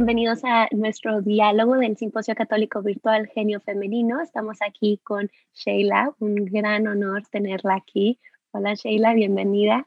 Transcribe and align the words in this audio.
Bienvenidos 0.00 0.40
a 0.44 0.66
nuestro 0.70 1.20
diálogo 1.20 1.74
del 1.74 1.94
Simposio 1.94 2.34
Católico 2.34 2.80
Virtual 2.80 3.26
Genio 3.34 3.60
Femenino. 3.60 4.22
Estamos 4.22 4.56
aquí 4.66 4.98
con 5.04 5.30
Sheila, 5.52 6.14
un 6.20 6.46
gran 6.46 6.86
honor 6.86 7.24
tenerla 7.30 7.74
aquí. 7.74 8.18
Hola 8.50 8.72
Sheila, 8.72 9.12
bienvenida. 9.12 9.86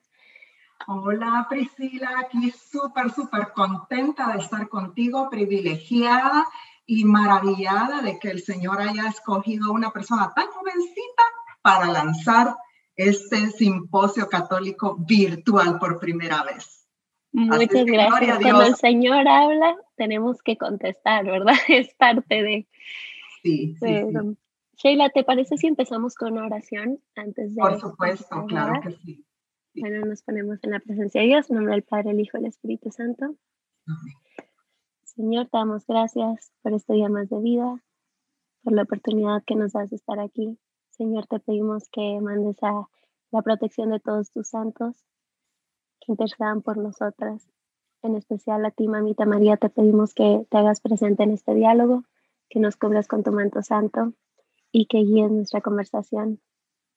Hola 0.86 1.48
Priscila, 1.50 2.12
aquí 2.20 2.52
súper, 2.52 3.10
súper 3.10 3.54
contenta 3.56 4.34
de 4.34 4.38
estar 4.44 4.70
contigo, 4.70 5.32
privilegiada 5.32 6.46
y 6.86 7.06
maravillada 7.06 8.04
de 8.04 8.20
que 8.20 8.30
el 8.30 8.44
Señor 8.44 8.82
haya 8.82 9.08
escogido 9.08 9.72
una 9.74 9.90
persona 9.90 10.32
tan 10.36 10.46
jovencita 10.46 11.24
para 11.64 11.92
lanzar 11.92 12.56
este 12.96 13.50
simposio 13.50 14.30
católico 14.30 14.96
virtual 14.96 15.80
por 15.80 16.00
primera 16.00 16.44
vez. 16.44 16.83
Muchas 17.34 17.86
gracias. 17.86 18.40
Cuando 18.40 18.62
el 18.64 18.76
Señor 18.76 19.28
habla, 19.28 19.76
tenemos 19.98 20.42
que 20.42 20.56
contestar, 20.56 21.26
¿verdad? 21.26 21.56
Es 21.68 21.94
parte 21.96 22.44
de... 22.44 22.68
Sí, 23.42 23.76
sí, 23.76 24.04
Sheila, 24.78 25.10
¿te 25.10 25.24
parece 25.24 25.58
si 25.58 25.68
empezamos 25.68 26.16
con 26.16 26.34
una 26.34 26.46
oración 26.46 27.00
antes 27.16 27.56
de... 27.56 27.62
Por 27.62 27.80
supuesto, 27.80 28.46
claro 28.48 28.82
que 28.82 28.92
sí. 28.92 29.26
Bueno, 29.76 30.06
nos 30.06 30.22
ponemos 30.22 30.60
en 30.64 30.72
la 30.72 30.80
presencia 30.80 31.22
de 31.22 31.28
Dios, 31.28 31.50
en 31.50 31.56
nombre 31.56 31.74
del 31.74 31.84
Padre, 31.84 32.12
el 32.12 32.20
Hijo 32.20 32.38
y 32.38 32.42
el 32.42 32.48
Espíritu 32.48 32.92
Santo. 32.92 33.36
Señor, 35.04 35.46
te 35.46 35.58
damos 35.58 35.86
gracias 35.88 36.52
por 36.62 36.74
este 36.74 36.94
día 36.94 37.10
más 37.10 37.30
de 37.30 37.40
vida, 37.40 37.84
por 38.64 38.74
la 38.74 38.84
oportunidad 38.84 39.44
que 39.46 39.56
nos 39.56 39.74
das 39.74 39.90
de 39.90 39.96
estar 39.96 40.20
aquí. 40.20 40.60
Señor, 40.92 41.26
te 41.28 41.40
pedimos 41.40 41.90
que 41.90 42.20
mandes 42.22 42.62
a 42.62 42.88
la 43.32 43.42
protección 43.42 43.90
de 43.90 44.00
todos 44.00 44.32
tus 44.32 44.50
santos, 44.50 45.04
que 46.06 46.12
intercedan 46.12 46.62
por 46.62 46.78
nosotras. 46.78 47.48
En 48.02 48.16
especial 48.16 48.66
a 48.66 48.72
ti, 48.72 48.88
mamita 48.88 49.26
María, 49.26 49.58
te 49.58 49.70
pedimos 49.70 50.14
que 50.14 50.46
te 50.50 50.58
hagas 50.58 50.82
presente 50.82 51.24
en 51.24 51.32
este 51.32 51.54
diálogo, 51.54 52.04
que 52.50 52.60
nos 52.60 52.76
cubras 52.76 53.08
con 53.08 53.24
tu 53.24 53.32
manto 53.32 53.62
santo 53.62 54.14
y 54.72 54.88
que 54.88 55.00
guíes 55.00 55.32
nuestra 55.32 55.62
conversación. 55.62 56.42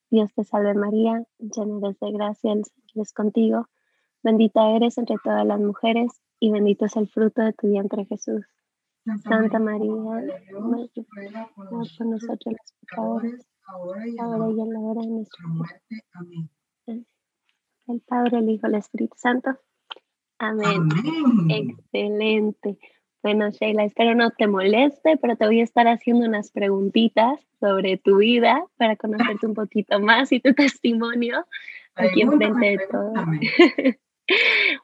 Dios 0.09 0.33
te 0.33 0.43
salve 0.43 0.73
María, 0.73 1.25
llena 1.39 1.79
eres 1.79 1.99
de 1.99 2.11
gracia, 2.11 2.53
el 2.53 2.65
Señor 2.65 3.03
es 3.03 3.13
contigo. 3.13 3.67
Bendita 4.23 4.69
eres 4.71 4.97
entre 4.97 5.15
todas 5.23 5.45
las 5.45 5.59
mujeres 5.59 6.11
y 6.39 6.51
bendito 6.51 6.85
es 6.85 6.95
el 6.95 7.07
fruto 7.07 7.41
de 7.41 7.53
tu 7.53 7.67
vientre 7.67 8.05
Jesús. 8.05 8.45
Santa, 9.23 9.59
María, 9.59 9.93
ruega 9.93 11.49
por 11.55 11.71
nosotros 11.71 12.45
los 12.45 12.73
pecadores, 12.81 13.47
ahora 13.67 14.05
y, 14.05 14.59
en 14.59 14.73
la 14.73 14.79
hora 14.79 15.01
de 15.01 15.07
nuestra 15.07 15.47
muerte. 15.47 16.03
Amén. 16.13 16.49
El 17.87 18.01
Padre, 18.01 18.39
el 18.39 18.49
Hijo, 18.49 18.67
el 18.67 18.75
Espíritu 18.75 19.15
Santo. 19.17 19.57
Amén. 20.39 20.89
Excelente. 21.49 22.77
Bueno, 23.23 23.49
Sheila, 23.49 23.83
espero 23.83 24.13
no 24.13 24.31
te 24.31 24.47
moleste, 24.47 25.17
pero 25.17 25.35
te 25.35 25.45
voy 25.45 25.61
a 25.61 25.63
estar 25.63 25.87
haciendo 25.87 26.25
unas 26.25 26.51
preguntitas 26.51 27.39
sobre 27.59 27.97
tu 27.97 28.17
vida 28.17 28.63
para 28.77 28.95
conocerte 28.95 29.47
un 29.47 29.53
poquito 29.53 29.99
más 29.99 30.31
y 30.31 30.39
tu 30.39 30.53
testimonio 30.55 31.45
aquí 31.95 32.21
enfrente 32.21 32.65
de 32.65 32.79
todos. 32.91 33.13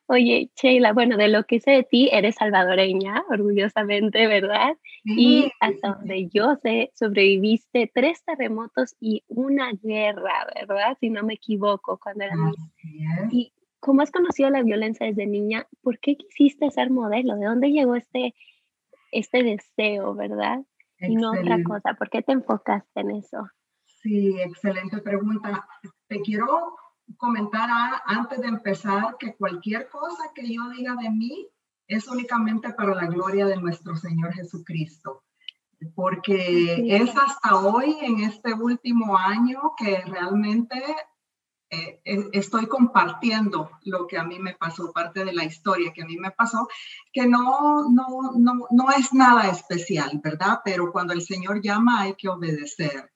Oye, 0.08 0.52
Sheila, 0.56 0.92
bueno, 0.92 1.16
de 1.16 1.30
lo 1.30 1.46
que 1.46 1.60
sé 1.60 1.72
de 1.72 1.84
ti, 1.84 2.10
eres 2.12 2.36
salvadoreña, 2.36 3.24
orgullosamente, 3.30 4.28
¿verdad? 4.28 4.78
Y 5.06 5.50
hasta 5.60 5.94
donde 5.94 6.28
yo 6.28 6.56
sé, 6.62 6.92
sobreviviste 6.94 7.90
tres 7.94 8.24
terremotos 8.26 8.96
y 9.00 9.24
una 9.28 9.72
guerra, 9.82 10.48
¿verdad? 10.56 10.98
Si 11.00 11.10
no 11.10 11.24
me 11.24 11.36
equivoco, 11.36 11.98
cuando 11.98 12.26
era 12.26 12.36
niña. 12.36 13.30
Y 13.32 13.54
cómo 13.80 14.02
has 14.02 14.12
conocido 14.12 14.50
la 14.50 14.62
violencia 14.62 15.06
desde 15.06 15.26
niña, 15.26 15.68
¿por 15.82 16.00
qué 16.00 16.16
quisiste 16.16 16.70
ser 16.72 16.90
modelo? 16.90 17.36
¿De 17.36 17.46
dónde 17.46 17.72
llegó 17.72 17.96
este, 17.96 18.34
este 19.12 19.44
deseo, 19.44 20.16
verdad? 20.16 20.60
Y 21.00 21.16
no 21.16 21.32
otra 21.32 21.62
cosa, 21.64 21.94
¿por 21.94 22.10
qué 22.10 22.22
te 22.22 22.32
enfocaste 22.32 23.02
en 23.02 23.12
eso? 23.12 23.50
Sí, 23.86 24.36
excelente 24.40 25.00
pregunta. 25.00 25.66
Te 26.08 26.22
quiero 26.22 26.76
comentar 27.18 27.70
antes 28.06 28.42
de 28.42 28.48
empezar 28.48 29.18
que 29.18 29.36
cualquier 29.36 29.90
cosa 29.90 30.32
que 30.34 30.54
yo 30.54 30.70
diga 30.70 30.96
de 30.96 31.10
mí 31.10 31.48
es 31.88 32.08
únicamente 32.08 32.74
para 32.74 32.96
la 32.96 33.08
gloria 33.08 33.46
de 33.46 33.58
nuestro 33.58 33.96
Señor 33.96 34.34
Jesucristo. 34.34 35.24
Porque 35.96 36.96
es 36.96 37.10
hasta 37.16 37.58
hoy, 37.58 37.98
en 38.02 38.22
este 38.22 38.54
último 38.54 39.18
año, 39.18 39.74
que 39.78 40.00
realmente 40.02 40.82
eh, 41.70 42.00
estoy 42.34 42.68
compartiendo 42.68 43.72
lo 43.84 44.06
que 44.06 44.18
a 44.18 44.24
mí 44.24 44.40
me 44.40 44.54
pasó, 44.54 44.94
parte 44.94 45.26
de 45.26 45.34
la 45.34 45.44
historia 45.44 45.92
que 45.92 46.04
a 46.04 46.06
mí 46.06 46.18
me 46.18 46.32
pasó, 46.32 46.68
que 47.12 47.26
no, 47.26 47.90
no, 47.90 48.32
no, 48.38 48.68
no 48.70 48.92
es 48.92 49.12
nada 49.12 49.50
especial, 49.50 50.22
¿verdad? 50.24 50.60
Pero 50.64 50.92
cuando 50.92 51.14
el 51.14 51.22
Señor 51.22 51.62
llama 51.62 52.02
hay 52.02 52.14
que 52.14 52.30
obedecer. 52.30 53.13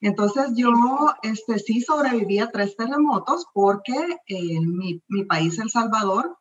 Entonces 0.00 0.52
yo 0.54 0.72
este, 1.22 1.58
sí 1.58 1.80
sobreviví 1.80 2.38
a 2.38 2.50
tres 2.50 2.76
terremotos 2.76 3.46
porque 3.52 3.94
en 4.26 4.76
mi, 4.76 5.02
mi, 5.08 5.24
país, 5.24 5.58
El 5.58 5.70
Salvador, 5.70 6.36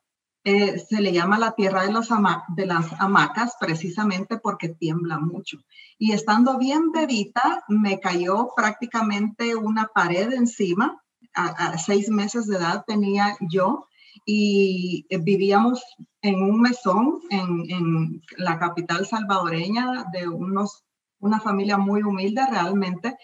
eh, 0.48 0.78
se 0.78 1.02
le 1.02 1.12
llama 1.12 1.40
la 1.40 1.54
tierra 1.54 1.84
de, 1.88 1.92
los 1.92 2.08
de 2.56 2.66
las 2.68 2.94
hamacas 3.02 3.56
precisamente 3.60 4.38
porque 4.38 4.70
tiembla 4.70 5.18
mucho. 5.18 5.58
Y 5.98 6.12
estando 6.12 6.60
bien 6.60 6.92
bebita, 6.92 7.64
me 7.68 8.00
cayó 8.00 8.52
prácticamente 8.56 9.56
una 9.56 9.88
pared 9.88 10.32
encima. 10.34 11.02
A, 11.34 11.78
seis 11.80 12.10
meses 12.10 12.48
de 12.48 12.58
edad 12.58 12.86
tenía 12.86 13.36
yo 13.42 13.88
y 14.26 15.06
eh, 15.10 15.18
vivíamos 15.18 15.84
en 16.22 16.42
un 16.42 16.62
mesón 16.62 17.22
en, 17.30 17.70
en 17.70 18.22
la 18.38 18.58
capital 18.58 19.06
salvadoreña 19.06 20.06
de 20.14 20.30
unos, 20.30 20.86
una 21.20 21.40
familia 21.40 21.78
muy 21.78 22.04
humilde 22.04 22.42
realmente 22.50 23.18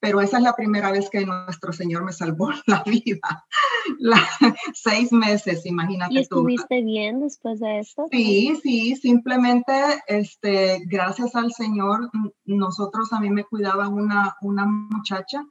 pero 0.00 0.20
esa 0.22 0.38
es 0.38 0.42
la 0.42 0.54
primera 0.54 0.90
vez 0.90 1.10
que 1.10 1.24
nuestro 1.24 1.72
Señor 1.72 2.04
me 2.04 2.12
salvó 2.12 2.50
la 2.66 2.82
vida. 2.84 3.46
seis 4.74 5.12
meses, 5.12 5.66
imagínate. 5.66 6.14
¿Y 6.14 6.18
estuviste 6.18 6.82
bien 6.82 7.20
después 7.20 7.60
de 7.60 7.80
eso? 7.80 8.08
Sí, 8.10 8.58
sí, 8.62 8.96
simplemente, 8.96 9.72
este, 10.06 10.82
gracias 10.86 11.36
al 11.36 11.52
Señor, 11.52 12.10
nosotros, 12.44 13.12
a 13.12 13.20
mí 13.20 13.30
me 13.30 13.44
cuidaba 13.44 13.88
una, 13.88 14.36
una 14.40 14.66
muchacha 14.66 15.44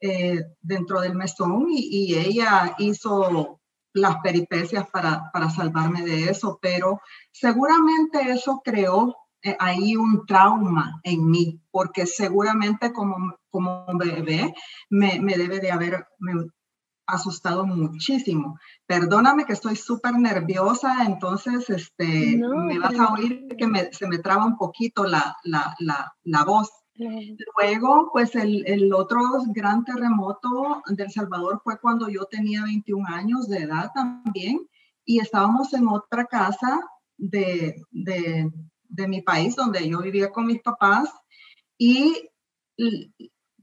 eh, 0.00 0.44
dentro 0.62 1.00
del 1.00 1.16
mesón 1.16 1.66
y, 1.68 2.14
ella 2.14 2.76
hizo 2.78 3.60
las 3.92 4.16
peripecias 4.18 4.88
para, 4.90 5.30
para 5.32 5.50
salvarme 5.50 6.02
de 6.02 6.30
eso, 6.30 6.58
pero 6.62 7.00
seguramente 7.32 8.30
eso 8.30 8.62
creó 8.64 9.16
eh, 9.42 9.56
hay 9.60 9.94
un 9.94 10.26
trauma 10.26 11.00
en 11.04 11.30
mí, 11.30 11.60
porque 11.70 12.06
seguramente 12.06 12.92
como, 12.92 13.36
como 13.50 13.86
bebé 13.98 14.54
me, 14.90 15.20
me 15.20 15.36
debe 15.36 15.60
de 15.60 15.70
haber 15.70 16.06
asustado 17.06 17.66
muchísimo. 17.66 18.58
Perdóname 18.86 19.46
que 19.46 19.54
estoy 19.54 19.76
súper 19.76 20.14
nerviosa, 20.14 21.04
entonces 21.04 21.70
este, 21.70 22.36
me 22.36 22.78
vas 22.78 22.98
a 22.98 23.12
oír 23.14 23.48
que 23.56 23.66
se 23.92 24.06
me 24.06 24.18
traba 24.18 24.44
un 24.44 24.56
poquito 24.56 25.04
la, 25.04 25.36
la, 25.44 25.74
la, 25.78 26.12
la 26.24 26.44
voz. 26.44 26.70
Luego, 27.56 28.10
pues 28.12 28.34
el, 28.34 28.66
el, 28.66 28.92
otro 28.92 29.20
gran 29.54 29.84
terremoto 29.84 30.82
del 30.88 31.10
Salvador 31.12 31.60
fue 31.62 31.78
cuando 31.80 32.08
yo 32.08 32.24
tenía 32.24 32.64
21 32.64 33.06
años 33.08 33.48
de 33.48 33.58
edad 33.58 33.92
también 33.94 34.66
y 35.04 35.20
estábamos 35.20 35.72
en 35.74 35.86
otra 35.86 36.26
casa 36.26 36.80
de, 37.16 37.80
de 37.92 38.50
de 38.88 39.06
mi 39.06 39.22
país, 39.22 39.54
donde 39.54 39.88
yo 39.88 40.00
vivía 40.00 40.30
con 40.30 40.46
mis 40.46 40.60
papás. 40.60 41.10
Y 41.78 42.28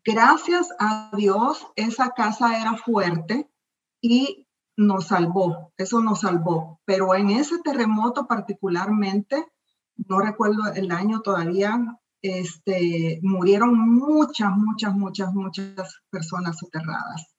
gracias 0.05 0.69
a 0.79 1.11
Dios, 1.17 1.67
esa 1.75 2.11
casa 2.11 2.61
era 2.61 2.77
fuerte 2.77 3.49
y 3.99 4.47
nos 4.77 5.07
salvó, 5.07 5.73
eso 5.77 5.99
nos 6.01 6.21
salvó. 6.21 6.79
Pero 6.85 7.15
en 7.15 7.31
ese 7.31 7.59
terremoto 7.59 8.27
particularmente, 8.27 9.45
no 9.97 10.19
recuerdo 10.19 10.71
el 10.73 10.91
año 10.91 11.21
todavía, 11.21 11.99
este, 12.21 13.19
murieron 13.23 13.77
muchas, 13.77 14.51
muchas, 14.55 14.95
muchas, 14.95 15.33
muchas 15.33 16.01
personas 16.09 16.57
soterradas. 16.57 17.35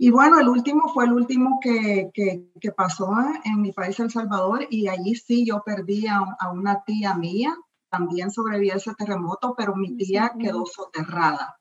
Y 0.00 0.10
bueno, 0.10 0.38
el 0.38 0.48
último 0.48 0.88
fue 0.94 1.06
el 1.06 1.12
último 1.12 1.58
que, 1.60 2.10
que, 2.14 2.72
pasó 2.72 3.12
en 3.44 3.60
mi 3.60 3.72
país, 3.72 3.98
El 3.98 4.12
Salvador, 4.12 4.64
y 4.70 4.86
allí 4.86 5.16
sí 5.16 5.44
yo 5.44 5.62
perdí 5.66 6.06
a, 6.06 6.22
una 6.52 6.84
tía 6.84 7.14
mía, 7.14 7.56
también 7.90 8.30
sobrevivió 8.30 8.76
ese 8.76 8.94
terremoto, 8.94 9.56
pero 9.56 9.74
mi 9.74 9.96
tía 9.96 10.32
quedó 10.38 10.64
soterrada. 10.66 11.57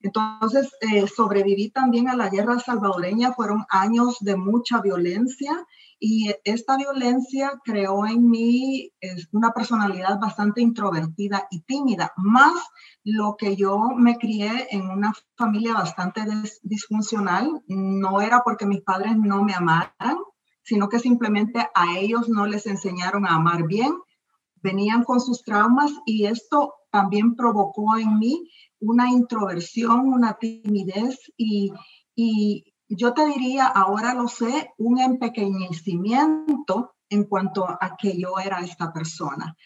Entonces, 0.00 0.70
eh, 0.80 1.06
sobreviví 1.08 1.70
también 1.70 2.08
a 2.08 2.16
la 2.16 2.28
guerra 2.28 2.58
salvadoreña, 2.60 3.32
fueron 3.32 3.64
años 3.68 4.18
de 4.20 4.36
mucha 4.36 4.80
violencia 4.80 5.66
y 6.00 6.32
esta 6.44 6.76
violencia 6.76 7.60
creó 7.64 8.06
en 8.06 8.30
mí 8.30 8.92
una 9.32 9.50
personalidad 9.52 10.20
bastante 10.20 10.60
introvertida 10.60 11.48
y 11.50 11.62
tímida, 11.62 12.12
más 12.16 12.54
lo 13.02 13.36
que 13.36 13.56
yo 13.56 13.78
me 13.96 14.16
crié 14.16 14.68
en 14.70 14.88
una 14.88 15.12
familia 15.36 15.74
bastante 15.74 16.22
disfuncional, 16.62 17.62
no 17.66 18.20
era 18.20 18.42
porque 18.44 18.66
mis 18.66 18.82
padres 18.82 19.16
no 19.16 19.42
me 19.42 19.54
amaran, 19.54 20.18
sino 20.62 20.88
que 20.88 21.00
simplemente 21.00 21.66
a 21.74 21.98
ellos 21.98 22.28
no 22.28 22.46
les 22.46 22.66
enseñaron 22.66 23.26
a 23.26 23.34
amar 23.34 23.66
bien, 23.66 23.92
venían 24.56 25.02
con 25.02 25.20
sus 25.20 25.42
traumas 25.42 25.90
y 26.04 26.26
esto 26.26 26.74
también 26.90 27.34
provocó 27.34 27.96
en 27.98 28.18
mí 28.18 28.50
una 28.80 29.10
introversión, 29.10 30.12
una 30.12 30.34
timidez 30.34 31.18
y, 31.36 31.72
y 32.14 32.64
yo 32.88 33.12
te 33.12 33.26
diría, 33.26 33.66
ahora 33.66 34.14
lo 34.14 34.28
sé, 34.28 34.72
un 34.78 34.98
empequeñecimiento 35.00 36.94
en 37.10 37.24
cuanto 37.24 37.66
a 37.66 37.96
que 37.96 38.18
yo 38.18 38.38
era 38.38 38.60
esta 38.60 38.92
persona. 38.92 39.56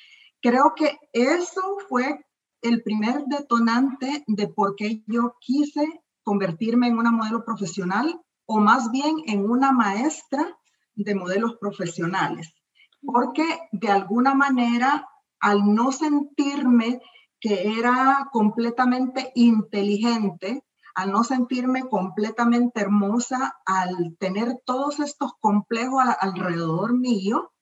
Creo 0.40 0.74
que 0.74 0.98
eso 1.12 1.76
fue 1.88 2.24
el 2.62 2.82
primer 2.82 3.24
detonante 3.26 4.24
de 4.26 4.48
por 4.48 4.76
qué 4.76 5.02
yo 5.06 5.34
quise 5.40 6.02
convertirme 6.22 6.88
en 6.88 6.98
una 6.98 7.10
modelo 7.10 7.44
profesional 7.44 8.20
o 8.46 8.58
más 8.58 8.90
bien 8.90 9.16
en 9.26 9.48
una 9.48 9.72
maestra 9.72 10.58
de 10.94 11.14
modelos 11.14 11.56
profesionales, 11.60 12.54
porque 13.00 13.44
de 13.72 13.88
alguna 13.88 14.34
manera, 14.34 15.08
al 15.40 15.74
no 15.74 15.90
sentirme 15.90 17.00
que 17.42 17.76
era 17.76 18.28
completamente 18.30 19.32
inteligente, 19.34 20.64
al 20.94 21.10
no 21.10 21.24
sentirme 21.24 21.88
completamente 21.88 22.80
hermosa, 22.80 23.56
al 23.66 24.16
tener 24.20 24.62
todos 24.64 25.00
estos 25.00 25.32
complejos 25.40 26.04
alrededor 26.20 26.96
mío, 26.96 27.52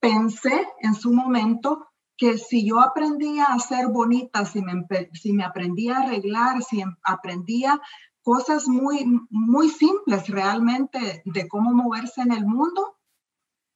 pensé 0.00 0.68
en 0.80 0.94
su 0.94 1.14
momento 1.14 1.86
que 2.18 2.36
si 2.36 2.66
yo 2.66 2.80
aprendía 2.80 3.46
a 3.46 3.58
ser 3.58 3.88
bonita, 3.88 4.44
si 4.44 4.60
me, 4.60 4.86
si 5.14 5.32
me 5.32 5.44
aprendía 5.44 5.96
a 5.96 6.02
arreglar, 6.02 6.62
si 6.62 6.82
em, 6.82 6.94
aprendía 7.02 7.80
cosas 8.22 8.68
muy, 8.68 9.06
muy 9.30 9.70
simples 9.70 10.28
realmente 10.28 11.22
de 11.24 11.48
cómo 11.48 11.72
moverse 11.72 12.20
en 12.20 12.32
el 12.32 12.44
mundo, 12.44 12.95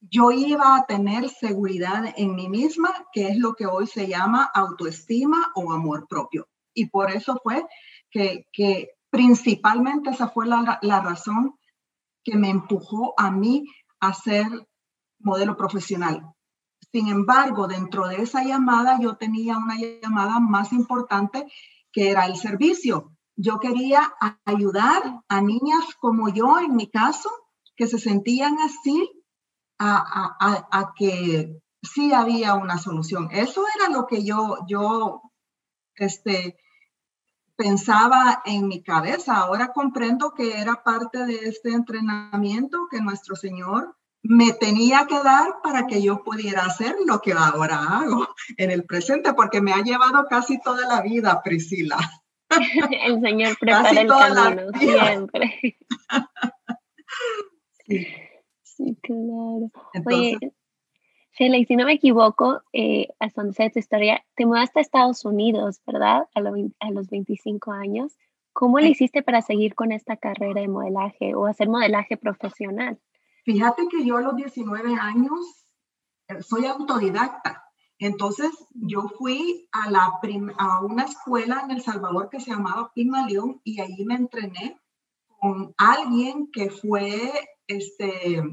yo 0.01 0.31
iba 0.31 0.75
a 0.75 0.85
tener 0.85 1.29
seguridad 1.29 2.13
en 2.17 2.35
mí 2.35 2.49
misma, 2.49 3.07
que 3.13 3.27
es 3.29 3.37
lo 3.37 3.53
que 3.53 3.65
hoy 3.65 3.87
se 3.87 4.07
llama 4.07 4.49
autoestima 4.53 5.51
o 5.55 5.71
amor 5.71 6.07
propio. 6.07 6.47
Y 6.73 6.87
por 6.87 7.11
eso 7.11 7.39
fue 7.43 7.65
que, 8.09 8.47
que 8.51 8.89
principalmente 9.09 10.09
esa 10.09 10.29
fue 10.29 10.47
la, 10.47 10.79
la 10.81 11.01
razón 11.01 11.55
que 12.23 12.35
me 12.35 12.49
empujó 12.49 13.13
a 13.17 13.31
mí 13.31 13.65
a 13.99 14.13
ser 14.13 14.47
modelo 15.19 15.55
profesional. 15.55 16.33
Sin 16.91 17.07
embargo, 17.07 17.67
dentro 17.67 18.07
de 18.07 18.21
esa 18.21 18.43
llamada 18.43 18.99
yo 18.99 19.15
tenía 19.15 19.57
una 19.57 19.77
llamada 19.77 20.39
más 20.39 20.73
importante 20.73 21.45
que 21.91 22.09
era 22.09 22.25
el 22.25 22.35
servicio 22.35 23.11
yo 23.41 23.59
quería 23.59 24.13
ayudar 24.45 25.23
a 25.27 25.41
niñas 25.41 25.95
como 25.99 26.29
yo, 26.29 26.59
en 26.59 26.75
mi 26.75 26.89
caso, 26.89 27.29
que 27.75 27.87
se 27.87 27.97
sentían 27.97 28.57
así, 28.59 29.09
a, 29.81 30.93
que 30.95 31.61
sí 31.81 32.13
había 32.13 32.53
una 32.53 32.77
solución. 32.77 33.29
Eso 33.31 33.63
era 33.75 33.89
lo 33.89 34.05
que 34.05 34.23
yo, 34.23 34.59
yo 34.67 35.21
este, 35.95 36.57
pensaba 37.55 38.41
en 38.45 38.67
mi 38.67 38.83
cabeza. 38.83 39.37
Ahora 39.37 39.71
comprendo 39.73 40.33
que 40.33 40.59
era 40.59 40.83
parte 40.83 41.25
de 41.25 41.49
este 41.49 41.71
entrenamiento 41.71 42.87
que 42.89 43.01
nuestro 43.01 43.35
Señor 43.35 43.95
me 44.23 44.53
tenía 44.53 45.07
que 45.07 45.17
dar 45.23 45.61
para 45.63 45.87
que 45.87 46.01
yo 46.01 46.23
pudiera 46.23 46.65
hacer 46.65 46.95
lo 47.07 47.21
que 47.21 47.33
ahora 47.33 47.77
hago 47.77 48.27
en 48.57 48.69
el 48.69 48.85
presente, 48.85 49.33
porque 49.33 49.61
me 49.61 49.73
ha 49.73 49.81
llevado 49.81 50.25
casi 50.29 50.59
toda 50.61 50.87
la 50.87 51.01
vida, 51.01 51.41
Priscila. 51.43 51.97
el 53.05 53.19
Señor 53.21 53.57
prepara 53.59 53.89
el 53.89 54.07
camino 54.07 54.71
siempre. 54.77 55.77
sí. 57.87 58.07
Claro. 59.01 59.71
Oye, 60.05 60.37
Shelley, 61.33 61.65
si 61.65 61.75
no 61.75 61.85
me 61.85 61.93
equivoco, 61.93 62.61
eh, 62.73 63.07
donde 63.35 63.53
sé 63.53 63.69
tu 63.69 63.79
historia, 63.79 64.23
te 64.35 64.45
mudaste 64.45 64.79
a 64.79 64.81
Estados 64.81 65.23
Unidos, 65.25 65.81
¿verdad? 65.85 66.27
A, 66.35 66.39
a 66.39 66.91
los 66.91 67.09
25 67.09 67.71
años. 67.71 68.17
¿Cómo 68.53 68.79
le 68.79 68.89
hiciste 68.89 69.23
para 69.23 69.41
seguir 69.41 69.75
con 69.75 69.91
esta 69.91 70.17
carrera 70.17 70.59
de 70.59 70.67
modelaje 70.67 71.35
o 71.35 71.45
hacer 71.45 71.69
modelaje 71.69 72.17
profesional? 72.17 72.99
Fíjate 73.45 73.87
que 73.89 74.05
yo 74.05 74.17
a 74.17 74.21
los 74.21 74.35
19 74.35 74.93
años 74.99 75.39
eh, 76.27 76.41
soy 76.41 76.65
autodidacta. 76.65 77.63
Entonces 77.97 78.51
yo 78.73 79.03
fui 79.17 79.69
a, 79.71 79.89
la 79.89 80.11
a 80.57 80.83
una 80.83 81.03
escuela 81.03 81.61
en 81.63 81.71
El 81.71 81.81
Salvador 81.81 82.29
que 82.29 82.39
se 82.39 82.51
llamaba 82.51 82.91
Pima 82.93 83.27
León 83.27 83.61
y 83.63 83.79
allí 83.79 84.05
me 84.05 84.15
entrené 84.15 84.79
con 85.39 85.73
alguien 85.77 86.51
que 86.51 86.69
fue 86.69 87.31
este, 87.67 88.43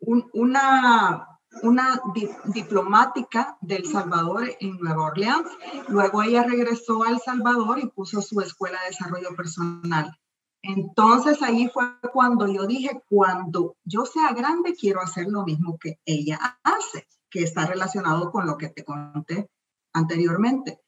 una, 0.00 1.40
una 1.62 2.02
diplomática 2.46 3.56
del 3.60 3.86
Salvador 3.86 4.50
en 4.60 4.78
Nueva 4.78 5.06
Orleans. 5.06 5.48
Luego 5.88 6.22
ella 6.22 6.44
regresó 6.44 7.04
a 7.04 7.10
El 7.10 7.18
Salvador 7.18 7.78
y 7.78 7.88
puso 7.88 8.22
su 8.22 8.40
escuela 8.40 8.78
de 8.80 8.90
desarrollo 8.90 9.34
personal. 9.36 10.16
Entonces 10.62 11.40
ahí 11.42 11.70
fue 11.72 11.84
cuando 12.12 12.46
yo 12.46 12.66
dije, 12.66 13.02
cuando 13.08 13.76
yo 13.84 14.04
sea 14.04 14.32
grande 14.32 14.74
quiero 14.74 15.00
hacer 15.00 15.26
lo 15.28 15.44
mismo 15.44 15.78
que 15.78 16.00
ella 16.04 16.58
hace 16.62 17.06
que 17.30 17.42
está 17.42 17.66
relacionado 17.66 18.30
con 18.30 18.46
lo 18.46 18.56
que 18.56 18.68
te 18.68 18.84
conté 18.84 19.50
anteriormente. 19.92 20.80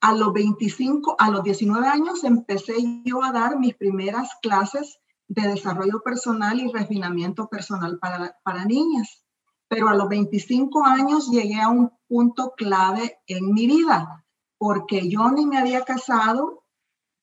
A 0.00 0.14
los 0.14 0.32
25, 0.32 1.16
a 1.18 1.30
los 1.30 1.42
19 1.42 1.86
años 1.86 2.24
empecé 2.24 2.74
yo 3.04 3.22
a 3.22 3.32
dar 3.32 3.58
mis 3.58 3.74
primeras 3.74 4.30
clases 4.40 4.98
de 5.30 5.42
desarrollo 5.46 6.02
personal 6.02 6.58
y 6.58 6.72
refinamiento 6.72 7.48
personal 7.48 8.00
para, 8.00 8.36
para 8.42 8.64
niñas. 8.64 9.24
Pero 9.68 9.88
a 9.88 9.94
los 9.94 10.08
25 10.08 10.84
años 10.84 11.30
llegué 11.30 11.60
a 11.60 11.68
un 11.68 11.92
punto 12.08 12.54
clave 12.56 13.20
en 13.28 13.52
mi 13.52 13.68
vida, 13.68 14.26
porque 14.58 15.08
yo 15.08 15.30
ni 15.30 15.46
me 15.46 15.58
había 15.58 15.84
casado, 15.84 16.64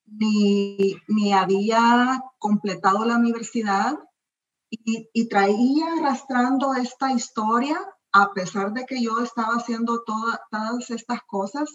ni, 0.05 0.95
ni 1.09 1.33
había 1.33 2.23
completado 2.39 3.03
la 3.03 3.17
universidad 3.17 3.99
y, 4.69 5.27
traía 5.27 5.87
arrastrando 5.99 6.75
esta 6.75 7.11
historia 7.11 7.77
a 8.13 8.31
pesar 8.31 8.71
de 8.71 8.85
que 8.85 9.01
yo 9.01 9.19
estaba 9.19 9.55
haciendo 9.55 10.03
todas 10.05 10.89
estas 10.89 11.21
cosas 11.23 11.69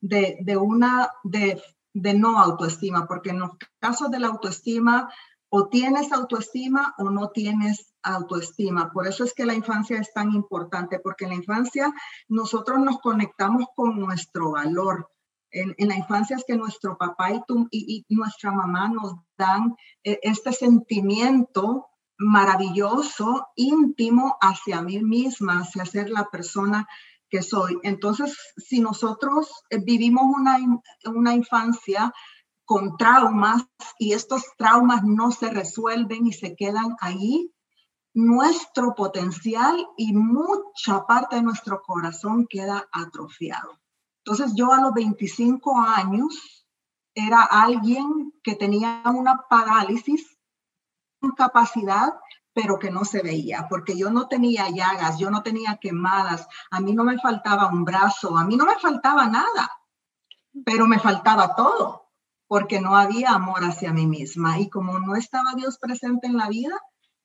de, 0.00 0.56
una, 0.56 1.10
de, 1.24 1.60
de 1.92 2.14
no 2.14 2.38
autoestima, 2.38 3.08
porque 3.08 3.30
en 3.30 3.40
los 3.40 3.50
casos 3.80 4.12
de 4.12 4.20
la 4.20 4.28
autoestima, 4.28 5.12
o 5.54 5.68
tienes 5.68 6.10
autoestima 6.12 6.94
o 6.96 7.10
no 7.10 7.28
tienes 7.28 7.92
autoestima. 8.02 8.90
Por 8.90 9.06
eso 9.06 9.22
es 9.22 9.34
que 9.34 9.44
la 9.44 9.52
infancia 9.54 9.98
es 9.98 10.10
tan 10.14 10.32
importante, 10.32 10.98
porque 10.98 11.24
en 11.24 11.30
la 11.30 11.36
infancia 11.36 11.92
nosotros 12.26 12.78
nos 12.80 13.00
conectamos 13.00 13.66
con 13.76 14.00
nuestro 14.00 14.52
valor. 14.52 15.10
En, 15.50 15.74
la 15.76 15.94
infancia 15.94 16.36
es 16.36 16.44
que 16.46 16.56
nuestro 16.56 16.96
papá 16.96 17.32
y, 17.32 17.42
y, 17.70 18.06
y 18.08 18.14
nuestra 18.14 18.50
mamá 18.50 18.88
nos 18.88 19.16
dan 19.36 19.76
eh, 20.02 20.18
este 20.22 20.54
sentimiento 20.54 21.86
maravilloso, 22.16 23.48
íntimo 23.54 24.38
hacia 24.40 24.80
mí 24.80 25.02
misma, 25.02 25.60
hacia 25.60 25.84
ser 25.84 26.08
la 26.08 26.30
persona 26.30 26.88
que 27.28 27.42
soy. 27.42 27.78
Entonces, 27.82 28.34
si 28.56 28.80
nosotros 28.80 29.50
eh, 29.68 29.76
vivimos 29.84 30.24
una, 30.34 30.56
una 31.04 31.34
infancia 31.34 32.10
con 32.72 32.96
traumas 32.96 33.66
y 33.98 34.14
estos 34.14 34.44
traumas 34.56 35.04
no 35.04 35.30
se 35.30 35.50
resuelven 35.50 36.26
y 36.26 36.32
se 36.32 36.56
quedan 36.56 36.96
ahí, 37.00 37.52
nuestro 38.14 38.94
potencial 38.94 39.86
y 39.98 40.14
mucha 40.14 41.04
parte 41.06 41.36
de 41.36 41.42
nuestro 41.42 41.82
corazón 41.82 42.46
queda 42.48 42.88
atrofiado. 42.90 43.78
Entonces 44.24 44.54
yo 44.54 44.72
a 44.72 44.80
los 44.80 44.94
25 44.94 45.78
años 45.82 46.66
era 47.14 47.42
alguien 47.42 48.32
que 48.42 48.54
tenía 48.54 49.02
una 49.04 49.42
parálisis 49.50 50.38
capacidad, 51.36 52.14
pero 52.54 52.78
que 52.78 52.90
no 52.90 53.04
se 53.04 53.22
veía, 53.22 53.66
porque 53.68 53.98
yo 53.98 54.10
no 54.10 54.28
tenía 54.28 54.70
llagas, 54.70 55.18
yo 55.18 55.30
no 55.30 55.42
tenía 55.42 55.76
quemadas, 55.76 56.48
a 56.70 56.80
mí 56.80 56.94
no 56.94 57.04
me 57.04 57.18
faltaba 57.18 57.66
un 57.68 57.84
brazo, 57.84 58.38
a 58.38 58.44
mí 58.46 58.56
no 58.56 58.64
me 58.64 58.78
faltaba 58.78 59.26
nada, 59.26 59.70
pero 60.64 60.86
me 60.86 60.98
faltaba 60.98 61.54
todo, 61.54 62.01
porque 62.52 62.82
no 62.82 62.96
había 62.96 63.30
amor 63.30 63.64
hacia 63.64 63.94
mí 63.94 64.06
misma. 64.06 64.60
Y 64.60 64.68
como 64.68 64.98
no 64.98 65.16
estaba 65.16 65.54
Dios 65.56 65.78
presente 65.78 66.26
en 66.26 66.36
la 66.36 66.50
vida, 66.50 66.78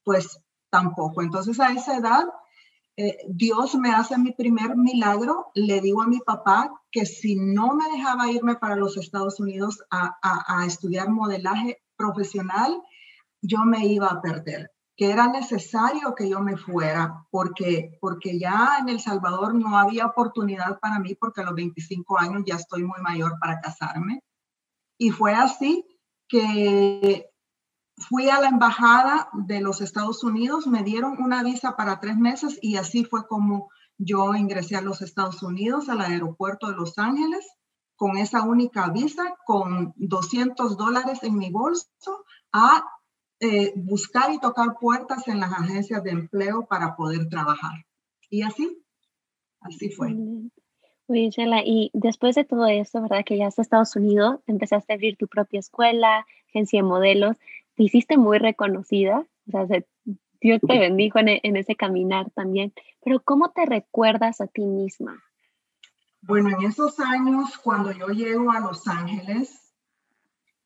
pues 0.06 0.40
tampoco. 0.70 1.22
Entonces 1.22 1.60
a 1.60 1.74
esa 1.74 1.98
edad, 1.98 2.24
eh, 2.96 3.18
Dios 3.28 3.76
me 3.76 3.92
hace 3.92 4.18
mi 4.18 4.32
primer 4.32 4.78
milagro, 4.78 5.52
le 5.54 5.82
digo 5.82 6.02
a 6.02 6.08
mi 6.08 6.20
papá 6.20 6.72
que 6.90 7.06
si 7.06 7.36
no 7.36 7.76
me 7.76 7.92
dejaba 7.92 8.32
irme 8.32 8.56
para 8.56 8.78
los 8.78 8.96
Estados 8.96 9.42
Unidos 9.42 9.84
a, 9.92 10.16
a 10.22 10.66
estudiar 10.66 11.10
modelaje 11.10 11.84
profesional, 11.98 12.82
yo 13.42 13.66
me 13.66 13.86
iba 13.86 14.08
a 14.08 14.22
perder, 14.22 14.72
que 14.96 15.12
era 15.12 15.28
necesario 15.28 16.16
que 16.16 16.30
yo 16.30 16.40
me 16.40 16.56
fuera, 16.56 17.26
porque, 17.32 17.98
porque 18.00 18.40
ya 18.40 18.78
en 18.80 18.88
El 18.88 19.02
Salvador 19.02 19.56
no 19.56 19.78
había 19.78 20.06
oportunidad 20.06 20.80
para 20.80 21.00
mí, 21.00 21.16
porque 21.16 21.42
a 21.42 21.44
los 21.44 21.56
25 21.56 22.18
años 22.18 22.44
ya 22.46 22.56
estoy 22.56 22.86
muy 22.86 23.02
mayor 23.02 23.38
para 23.42 23.60
casarme. 23.60 24.22
Y 24.98 25.12
fue 25.12 25.34
así 25.34 25.86
que 26.27 27.30
fui 27.98 28.30
a 28.30 28.42
la 28.42 28.50
embajada 28.50 29.30
de 29.34 29.62
los 29.62 29.82
Estados 29.82 30.24
Unidos, 30.24 30.68
me 30.68 30.84
dieron 30.84 31.22
una 31.22 31.44
visa 31.44 31.75
para 31.75 32.00
tres 32.00 32.18
meses 32.18 32.60
y 32.62 32.77
así 32.77 33.06
fue 33.06 33.27
como 33.27 33.70
yo 33.98 34.36
ingresé 34.36 34.75
a 34.75 34.82
los 34.82 35.01
Estados 35.01 35.42
Unidos, 35.42 35.89
al 35.89 36.01
aeropuerto 36.01 36.68
de 36.68 36.75
Los 36.75 37.00
Ángeles, 37.00 37.46
con 37.96 38.18
esa 38.18 38.44
única 38.44 38.89
visa, 38.89 39.36
con 39.46 39.94
200 39.96 40.77
dólares 40.77 41.24
en 41.24 41.36
mi 41.36 41.50
bolso, 41.50 41.88
a 42.54 42.84
eh, 43.39 43.74
buscar 43.75 44.32
y 44.32 44.39
tocar 44.39 44.77
puertas 44.80 45.27
en 45.27 45.39
las 45.39 45.51
agencias 45.51 46.04
de 46.04 46.12
empleo 46.12 46.68
para 46.68 46.96
poder 46.96 47.27
trabajar. 47.27 47.86
Y 48.30 48.44
así, 48.44 48.84
así 49.62 49.89
fue. 49.89 50.16
Oye, 51.10 51.30
Chela, 51.30 51.62
y 51.64 51.90
después 51.94 52.36
de 52.36 52.44
todo 52.44 52.66
esto, 52.68 53.02
¿verdad? 53.02 53.24
Que 53.26 53.38
ya 53.38 53.48
has 53.48 53.60
Estados 53.60 53.96
Unidos, 53.96 54.40
empezaste 54.46 54.92
a 54.92 54.96
abrir 54.96 55.16
tu 55.16 55.28
propia 55.28 55.60
escuela, 55.60 56.26
agencia 56.50 56.80
de 56.80 56.84
modelos, 56.84 57.38
te 57.76 57.84
hiciste 57.84 58.18
muy 58.18 58.40
reconocida, 58.40 59.26
o 59.48 59.52
sea, 59.52 59.84
Dios 60.42 60.62
te 60.68 60.80
bendijo 60.80 61.20
en, 61.20 61.30
en, 61.42 61.56
ese 61.56 61.76
caminar 61.76 62.30
también, 62.32 62.74
pero 63.04 63.22
¿cómo 63.22 63.52
te 63.52 63.66
recuerdas 63.66 64.42
a 64.42 64.48
ti 64.48 64.66
misma? 64.66 65.24
Bueno, 66.22 66.50
en 66.50 66.66
esos 66.66 67.00
años, 67.00 67.58
cuando 67.58 67.92
yo 67.92 68.08
llego 68.08 68.52
a 68.52 68.60
Los 68.60 68.86
Ángeles, 68.88 69.74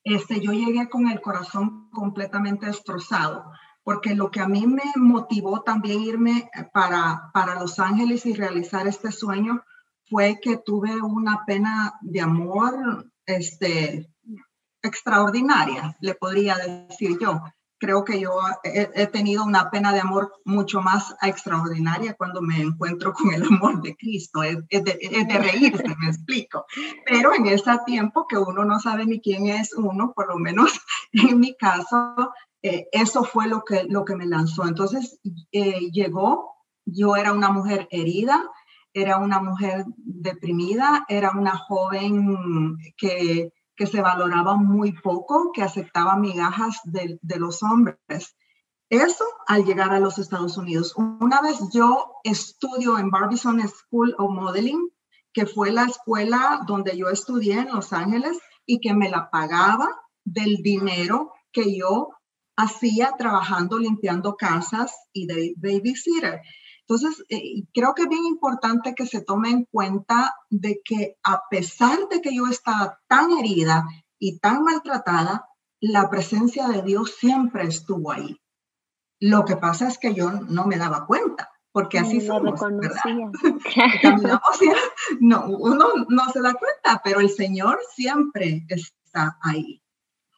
este, 0.04 0.40
yo 0.40 0.52
llegué 0.54 0.90
con 0.90 1.08
el 1.08 1.22
corazón 1.22 1.90
completamente 1.92 2.66
destrozado, 2.66 3.52
porque 3.84 4.16
lo 4.16 4.32
que 4.32 4.40
a 4.40 4.48
mí 4.48 4.66
me 4.66 4.84
motivó 4.96 5.62
también 5.62 6.02
irme 6.02 6.50
para, 6.74 7.30
para 7.32 7.60
Los 7.60 7.78
Ángeles 7.78 8.26
y 8.26 8.34
realizar 8.34 8.88
este 8.88 9.12
sueño 9.12 9.64
fue 10.12 10.40
que 10.42 10.58
tuve 10.58 11.02
una 11.02 11.46
pena 11.46 11.94
de 12.02 12.20
amor 12.20 13.10
este, 13.26 14.12
extraordinaria, 14.84 15.98
le 16.02 16.16
podría 16.16 16.58
decir 16.58 17.18
yo. 17.20 17.42
Creo 17.80 18.04
que 18.04 18.20
yo 18.20 18.32
he, 18.64 19.08
tenido 19.08 19.44
una 19.44 19.72
pena 19.72 19.92
de 19.92 20.02
amor 20.02 20.34
mucho 20.46 20.82
más 20.82 21.16
extraordinaria 21.24 22.14
cuando 22.14 22.40
me 22.40 22.62
encuentro 22.62 23.12
con 23.14 23.34
el 23.34 23.42
amor 23.44 23.82
de 23.82 23.96
Cristo. 23.96 24.44
Es, 24.44 24.60
de, 24.70 25.40
reírse, 25.40 25.96
me 25.98 26.10
explico. 26.10 26.66
Pero 27.08 27.34
en 27.34 27.48
ese 27.48 27.72
tiempo 27.88 28.28
que 28.28 28.38
uno 28.38 28.66
no 28.66 28.80
sabe 28.80 29.08
ni 29.08 29.20
quién 29.20 29.48
es 29.48 29.74
uno, 29.74 30.14
por 30.14 30.28
lo 30.28 30.38
menos 30.38 30.80
en 31.14 31.40
mi 31.40 31.56
caso, 31.56 32.34
eh, 32.62 32.88
eso 32.92 33.24
fue 33.24 33.48
lo 33.48 33.64
que, 33.64 33.86
lo 33.86 34.06
que 34.06 34.16
me 34.16 34.28
lanzó. 34.28 34.68
Entonces 34.68 35.20
eh, 35.52 35.90
llegó, 35.92 36.54
yo 36.86 37.16
era 37.16 37.34
una 37.34 37.50
mujer 37.50 37.88
herida, 37.90 38.44
era 38.94 39.18
una 39.18 39.42
mujer 39.42 39.86
deprimida, 39.98 41.06
era 41.08 41.32
una 41.32 41.58
joven 41.58 42.78
que 42.98 43.52
que 43.82 43.88
se 43.88 44.00
valoraba 44.00 44.58
muy 44.58 44.92
poco, 44.92 45.52
que 45.52 45.64
aceptaba 45.64 46.16
migajas 46.16 46.80
de, 46.84 47.18
de 47.24 47.40
los 47.40 47.64
hombres. 47.64 48.38
Eso 48.92 49.26
al 49.48 49.66
llegar 49.66 49.92
a 49.92 50.00
los 50.00 50.20
Estados 50.20 50.56
Unidos. 50.56 50.94
Una 50.96 51.42
vez 51.42 51.58
yo 51.74 52.14
estudio 52.24 53.00
en 53.00 53.10
Barbizon 53.10 53.60
School 53.68 54.14
of 54.20 54.36
Modeling, 54.36 54.88
que 55.34 55.48
fue 55.48 55.72
la 55.72 55.86
escuela 55.86 56.62
donde 56.68 56.96
yo 56.96 57.10
estudié 57.10 57.58
en 57.60 57.70
Los 57.70 57.92
Ángeles 57.92 58.38
y 58.68 58.82
que 58.82 58.94
me 58.94 59.10
la 59.10 59.32
pagaba 59.32 59.88
del 60.26 60.58
dinero 60.58 61.32
que 61.52 61.76
yo 61.76 62.10
hacía 62.56 63.16
trabajando 63.18 63.80
limpiando 63.80 64.36
casas 64.36 64.94
y 65.12 65.26
de 65.26 65.56
babysitter. 65.58 66.42
Entonces, 66.92 67.24
eh, 67.30 67.64
creo 67.74 67.94
que 67.94 68.04
es 68.04 68.10
bien 68.10 68.26
importante 68.26 68.94
que 68.94 69.06
se 69.06 69.22
tome 69.22 69.50
en 69.50 69.64
cuenta 69.64 70.36
de 70.50 70.82
que 70.84 71.16
a 71.24 71.44
pesar 71.50 71.98
de 72.10 72.22
que 72.22 72.36
yo 72.36 72.48
estaba 72.48 73.00
tan 73.08 73.32
herida 73.32 73.88
y 74.20 74.40
tan 74.40 74.64
maltratada, 74.64 75.48
la 75.80 76.10
presencia 76.10 76.68
de 76.68 76.82
Dios 76.82 77.16
siempre 77.18 77.64
estuvo 77.64 78.12
ahí. 78.12 78.38
Lo 79.22 79.46
que 79.46 79.56
pasa 79.56 79.88
es 79.88 79.98
que 79.98 80.14
yo 80.14 80.32
no 80.32 80.66
me 80.66 80.78
daba 80.78 81.06
cuenta, 81.06 81.50
porque 81.72 81.98
así 81.98 82.18
no 82.18 82.26
somos, 82.26 82.62
no, 85.22 85.46
uno 85.48 85.86
no 86.10 86.30
se 86.34 86.42
da 86.42 86.54
cuenta, 86.56 87.02
pero 87.06 87.22
el 87.22 87.30
Señor 87.30 87.80
siempre 87.96 88.66
está 88.68 89.38
ahí. 89.42 89.82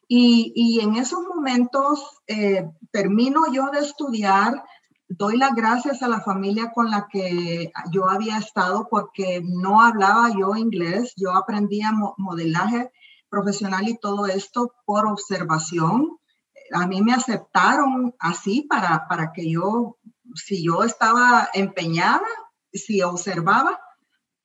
Y, 0.06 0.52
y 0.54 0.80
en 0.80 0.94
esos 0.94 1.26
momentos 1.26 2.22
eh, 2.28 2.70
termino 2.92 3.52
yo 3.52 3.70
de 3.70 3.80
estudiar 3.80 4.62
doy 5.08 5.36
las 5.36 5.54
gracias 5.54 6.02
a 6.02 6.08
la 6.08 6.20
familia 6.20 6.72
con 6.72 6.90
la 6.90 7.06
que 7.10 7.72
yo 7.90 8.08
había 8.08 8.38
estado 8.38 8.88
porque 8.90 9.42
no 9.44 9.80
hablaba 9.80 10.30
yo 10.30 10.56
inglés, 10.56 11.12
yo 11.16 11.34
aprendía 11.34 11.92
modelaje 12.16 12.90
profesional 13.28 13.88
y 13.88 13.98
todo 13.98 14.26
esto 14.26 14.72
por 14.84 15.06
observación. 15.06 16.18
A 16.72 16.86
mí 16.86 17.02
me 17.02 17.12
aceptaron 17.12 18.14
así 18.18 18.62
para, 18.62 19.06
para 19.08 19.32
que 19.32 19.50
yo, 19.50 19.98
si 20.34 20.64
yo 20.64 20.84
estaba 20.84 21.48
empeñada, 21.52 22.26
si 22.72 23.02
observaba, 23.02 23.80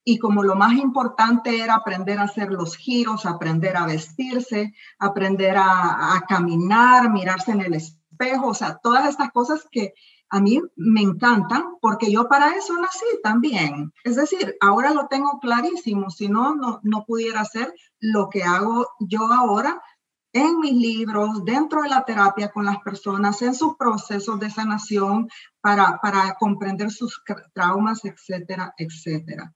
y 0.04 0.18
como 0.18 0.44
lo 0.44 0.56
más 0.56 0.74
importante 0.74 1.62
era 1.62 1.76
aprender 1.76 2.18
a 2.18 2.24
hacer 2.24 2.50
los 2.52 2.76
giros, 2.76 3.26
aprender 3.26 3.78
a 3.78 3.86
vestirse, 3.86 4.74
aprender 4.98 5.56
a, 5.58 6.16
a 6.16 6.22
caminar, 6.22 7.12
mirarse 7.12 7.52
en 7.52 7.62
el 7.62 7.76
espejo, 7.76 8.48
o 8.48 8.54
sea, 8.54 8.80
todas 8.82 9.08
estas 9.08 9.32
cosas 9.32 9.68
que 9.72 9.94
a 10.30 10.40
mí 10.40 10.62
me 10.76 11.02
encantan 11.02 11.76
porque 11.82 12.12
yo 12.12 12.28
para 12.28 12.56
eso 12.56 12.78
nací 12.78 13.06
también. 13.24 13.92
Es 14.04 14.16
decir, 14.16 14.56
ahora 14.62 14.94
lo 14.94 15.08
tengo 15.08 15.40
clarísimo, 15.40 16.10
si 16.10 16.28
no, 16.28 16.56
no, 16.56 17.06
pudiera 17.06 17.42
hacer 17.42 17.74
lo 18.00 18.30
que 18.30 18.44
hago 18.44 18.88
yo 19.00 19.26
ahora 19.32 19.82
en 20.32 20.60
mis 20.60 20.74
libros, 20.74 21.44
dentro 21.44 21.82
de 21.82 21.90
la 21.90 22.06
terapia 22.06 22.52
con 22.52 22.66
las 22.66 22.78
personas, 22.80 23.42
en 23.42 23.56
sus 23.56 23.76
procesos 23.78 24.40
de 24.40 24.52
sanación 24.52 25.28
para, 25.60 26.00
para 26.02 26.36
comprender 26.36 26.92
sus 26.92 27.24
traumas, 27.54 28.06
etcétera, 28.06 28.74
etcétera. 28.78 29.54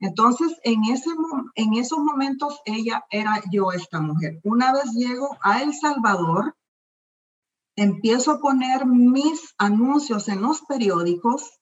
Entonces, 0.00 0.58
en, 0.64 0.84
ese, 0.84 1.10
en 1.54 1.74
esos 1.74 1.98
momentos, 2.00 2.60
ella 2.64 3.04
era 3.10 3.40
yo 3.50 3.72
esta 3.72 4.00
mujer. 4.00 4.40
Una 4.42 4.72
vez 4.72 4.92
llego 4.92 5.38
a 5.40 5.62
El 5.62 5.72
Salvador, 5.72 6.54
empiezo 7.76 8.32
a 8.32 8.40
poner 8.40 8.86
mis 8.86 9.54
anuncios 9.58 10.28
en 10.28 10.42
los 10.42 10.62
periódicos 10.62 11.60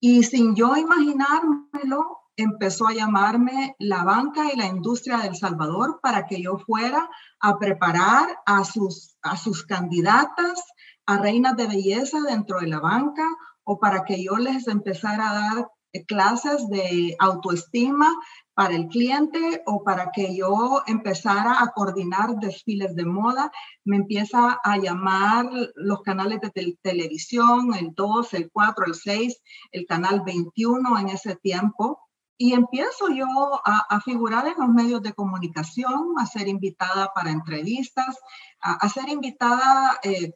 y 0.00 0.22
sin 0.22 0.54
yo 0.54 0.76
imaginármelo, 0.76 2.18
empezó 2.36 2.86
a 2.86 2.94
llamarme 2.94 3.74
la 3.80 4.04
banca 4.04 4.52
y 4.52 4.56
la 4.56 4.66
industria 4.66 5.18
del 5.18 5.34
Salvador 5.34 5.98
para 6.00 6.26
que 6.26 6.40
yo 6.40 6.58
fuera 6.58 7.10
a 7.40 7.58
preparar 7.58 8.38
a 8.46 8.64
sus, 8.64 9.16
a 9.22 9.36
sus 9.36 9.64
candidatas 9.66 10.62
a 11.06 11.18
reinas 11.18 11.56
de 11.56 11.66
belleza 11.66 12.20
dentro 12.20 12.60
de 12.60 12.68
la 12.68 12.78
banca 12.78 13.26
o 13.64 13.80
para 13.80 14.04
que 14.04 14.22
yo 14.22 14.36
les 14.36 14.68
empezara 14.68 15.30
a 15.30 15.34
dar 15.34 15.70
clases 16.06 16.68
de 16.68 17.16
autoestima 17.18 18.14
para 18.58 18.74
el 18.74 18.88
cliente 18.88 19.62
o 19.66 19.84
para 19.84 20.10
que 20.10 20.34
yo 20.34 20.82
empezara 20.88 21.62
a 21.62 21.68
coordinar 21.68 22.40
desfiles 22.40 22.96
de 22.96 23.04
moda, 23.04 23.52
me 23.84 23.94
empieza 23.94 24.58
a 24.64 24.76
llamar 24.78 25.48
los 25.76 26.02
canales 26.02 26.40
de 26.40 26.76
televisión, 26.82 27.72
el 27.74 27.94
2, 27.94 28.34
el 28.34 28.50
4, 28.50 28.86
el 28.86 28.94
6, 28.96 29.40
el 29.70 29.86
canal 29.86 30.22
21 30.22 30.98
en 30.98 31.08
ese 31.08 31.36
tiempo. 31.36 32.00
Y 32.36 32.54
empiezo 32.54 33.08
yo 33.10 33.62
a, 33.64 34.00
figurar 34.00 34.48
en 34.48 34.54
los 34.58 34.70
medios 34.70 35.02
de 35.02 35.12
comunicación, 35.12 36.14
a 36.18 36.26
ser 36.26 36.48
invitada 36.48 37.12
para 37.14 37.30
entrevistas, 37.30 38.18
a, 38.60 38.88
ser 38.88 39.08
invitada 39.08 40.00
eh, 40.02 40.32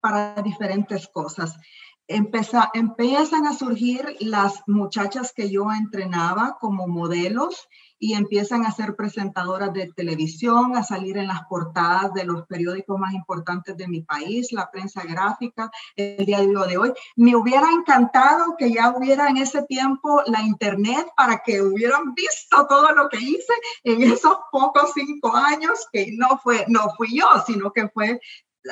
para 0.00 0.40
diferentes 0.40 1.08
cosas 1.08 1.58
empiezan 2.08 3.46
a 3.46 3.54
surgir 3.54 4.16
las 4.20 4.62
muchachas 4.66 5.32
que 5.32 5.50
yo 5.50 5.72
entrenaba 5.72 6.58
como 6.60 6.86
modelos 6.86 7.68
y 7.98 8.12
empiezan 8.12 8.66
a 8.66 8.72
ser 8.72 8.96
presentadoras 8.96 9.72
de 9.72 9.90
televisión, 9.96 10.76
a 10.76 10.82
salir 10.82 11.16
en 11.16 11.28
las 11.28 11.44
portadas 11.48 12.12
de 12.12 12.24
los 12.24 12.46
periódicos 12.46 12.98
más 12.98 13.14
importantes 13.14 13.78
de 13.78 13.88
mi 13.88 14.02
país, 14.02 14.52
la 14.52 14.70
prensa 14.70 15.02
gráfica, 15.04 15.70
el 15.96 16.26
diario 16.26 16.64
de 16.64 16.76
hoy. 16.76 16.92
Me 17.16 17.34
hubiera 17.34 17.66
encantado 17.70 18.56
que 18.58 18.70
ya 18.70 18.90
hubiera 18.94 19.28
en 19.28 19.38
ese 19.38 19.62
tiempo 19.62 20.20
la 20.26 20.42
internet 20.42 21.06
para 21.16 21.38
que 21.38 21.62
hubieran 21.62 22.12
visto 22.14 22.66
todo 22.66 22.92
lo 22.92 23.08
que 23.08 23.18
hice 23.18 23.54
en 23.84 24.02
esos 24.02 24.36
pocos 24.52 24.92
cinco 24.94 25.34
años, 25.34 25.86
que 25.90 26.12
no 26.12 26.38
fue, 26.42 26.66
no 26.68 26.90
fui 26.98 27.18
yo, 27.18 27.26
sino 27.46 27.72
que 27.72 27.88
fue 27.88 28.20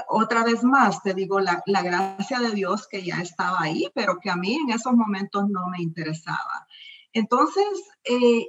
otra 0.08 0.44
vez 0.44 0.64
más, 0.64 1.02
te 1.02 1.14
digo, 1.14 1.40
la, 1.40 1.62
gracia 1.66 2.40
de 2.40 2.50
Dios 2.50 2.88
que 2.88 3.02
ya 3.02 3.20
estaba 3.20 3.60
ahí, 3.60 3.90
pero 3.94 4.18
que 4.20 4.30
a 4.30 4.36
mí 4.36 4.54
en 4.54 4.70
esos 4.70 4.94
momentos 4.94 5.48
no 5.48 5.68
me 5.68 5.82
interesaba. 5.82 6.66
Entonces, 7.12 7.66
eh, 8.04 8.46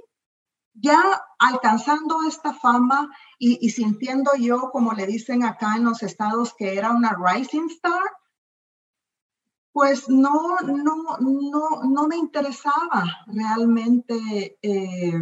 ya 0.73 1.01
alcanzando 1.39 2.23
esta 2.27 2.53
fama 2.53 3.09
y, 3.37 3.69
sintiendo 3.69 4.31
yo, 4.39 4.69
como 4.71 4.93
le 4.93 5.05
dicen 5.05 5.43
acá 5.43 5.75
en 5.75 5.83
los 5.83 6.01
estados, 6.01 6.53
que 6.57 6.77
era 6.77 6.91
una 6.91 7.15
rising 7.17 7.67
star, 7.69 8.01
pues 9.71 10.07
no, 10.07 10.57
no, 10.61 11.17
no, 11.19 11.83
no 11.83 12.07
me 12.07 12.15
interesaba 12.15 13.03
realmente 13.27 14.57
eh, 14.61 15.19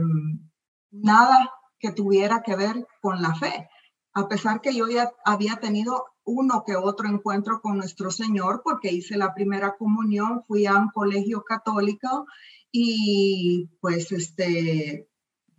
nada 0.92 1.52
que 1.80 1.92
tuviera 1.94 2.44
que 2.44 2.56
ver 2.56 2.86
con 3.02 3.22
la 3.22 3.34
fe 3.34 3.70
a 4.14 4.28
pesar 4.28 4.62
que 4.62 4.76
yo 4.76 4.88
ya 4.88 5.12
había 5.24 5.58
tenido 5.58 6.06
uno 6.24 6.64
que 6.66 6.76
otro 6.76 7.08
encuentro 7.08 7.62
con 7.62 7.78
nuestro 7.78 8.12
Señor, 8.12 8.62
porque 8.64 8.92
hice 8.92 9.18
la 9.18 9.34
primera 9.34 9.76
comunión, 9.78 10.44
fui 10.44 10.66
a 10.66 10.78
un 10.78 10.90
colegio 10.90 11.44
católico 11.44 12.26
y 12.72 13.70
pues 13.80 14.12
este, 14.12 15.10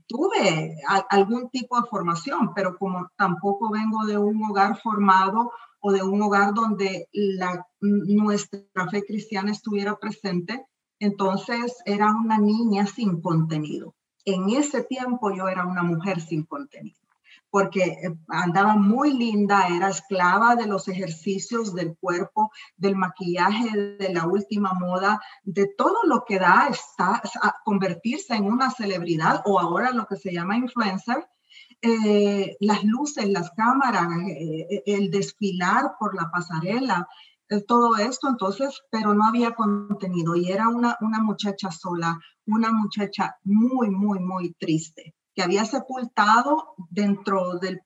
tuve 0.06 0.76
algún 1.10 1.50
tipo 1.50 1.80
de 1.80 1.88
formación, 1.88 2.52
pero 2.54 2.78
como 2.78 3.10
tampoco 3.16 3.70
vengo 3.70 4.04
de 4.06 4.18
un 4.18 4.42
hogar 4.44 4.78
formado 4.80 5.50
o 5.80 5.92
de 5.92 6.02
un 6.02 6.22
hogar 6.22 6.54
donde 6.54 7.08
la, 7.12 7.66
nuestra 7.80 8.88
fe 8.90 9.04
cristiana 9.04 9.50
estuviera 9.50 9.96
presente, 9.96 10.64
entonces 11.00 11.76
era 11.84 12.14
una 12.14 12.38
niña 12.38 12.86
sin 12.86 13.20
contenido. 13.20 13.94
En 14.24 14.50
ese 14.50 14.84
tiempo 14.84 15.34
yo 15.34 15.48
era 15.48 15.66
una 15.66 15.82
mujer 15.82 16.20
sin 16.20 16.44
contenido 16.44 17.01
porque 17.52 17.82
eh, 17.82 18.16
andaba 18.28 18.76
muy 18.76 19.12
linda, 19.12 19.68
era 19.68 19.90
esclava 19.90 20.56
de 20.56 20.66
los 20.66 20.88
ejercicios 20.88 21.74
del 21.74 21.94
cuerpo, 21.98 22.50
del 22.78 22.96
maquillaje, 22.96 23.96
de 23.98 24.08
la 24.10 24.26
última 24.26 24.72
moda, 24.72 25.20
de 25.44 25.66
todo 25.76 25.98
lo 26.04 26.24
que 26.24 26.38
da 26.38 26.68
está 26.70 27.20
a 27.42 27.56
convertirse 27.62 28.34
en 28.34 28.44
una 28.46 28.70
celebridad 28.70 29.42
o 29.44 29.60
ahora 29.60 29.90
lo 29.90 30.06
que 30.06 30.16
se 30.16 30.32
llama 30.32 30.56
influencer. 30.56 31.28
Eh, 31.82 32.56
las 32.60 32.84
luces, 32.84 33.28
las 33.28 33.50
cámaras, 33.50 34.08
eh, 34.30 34.82
el 34.86 35.10
desfilar 35.10 35.92
por 36.00 36.14
la 36.14 36.30
pasarela, 36.30 37.06
todo 37.68 37.96
esto, 37.96 38.30
entonces, 38.30 38.80
pero 38.90 39.12
no 39.12 39.26
había 39.26 39.50
contenido 39.50 40.34
y 40.36 40.50
era 40.50 40.68
una, 40.68 40.96
una 41.02 41.20
muchacha 41.20 41.70
sola, 41.70 42.18
una 42.46 42.72
muchacha 42.72 43.36
muy, 43.44 43.90
muy, 43.90 44.20
muy 44.20 44.54
triste 44.54 45.14
que 45.34 45.42
había 45.42 45.64
sepultado 45.64 46.74
dentro 46.90 47.58
de 47.58 47.80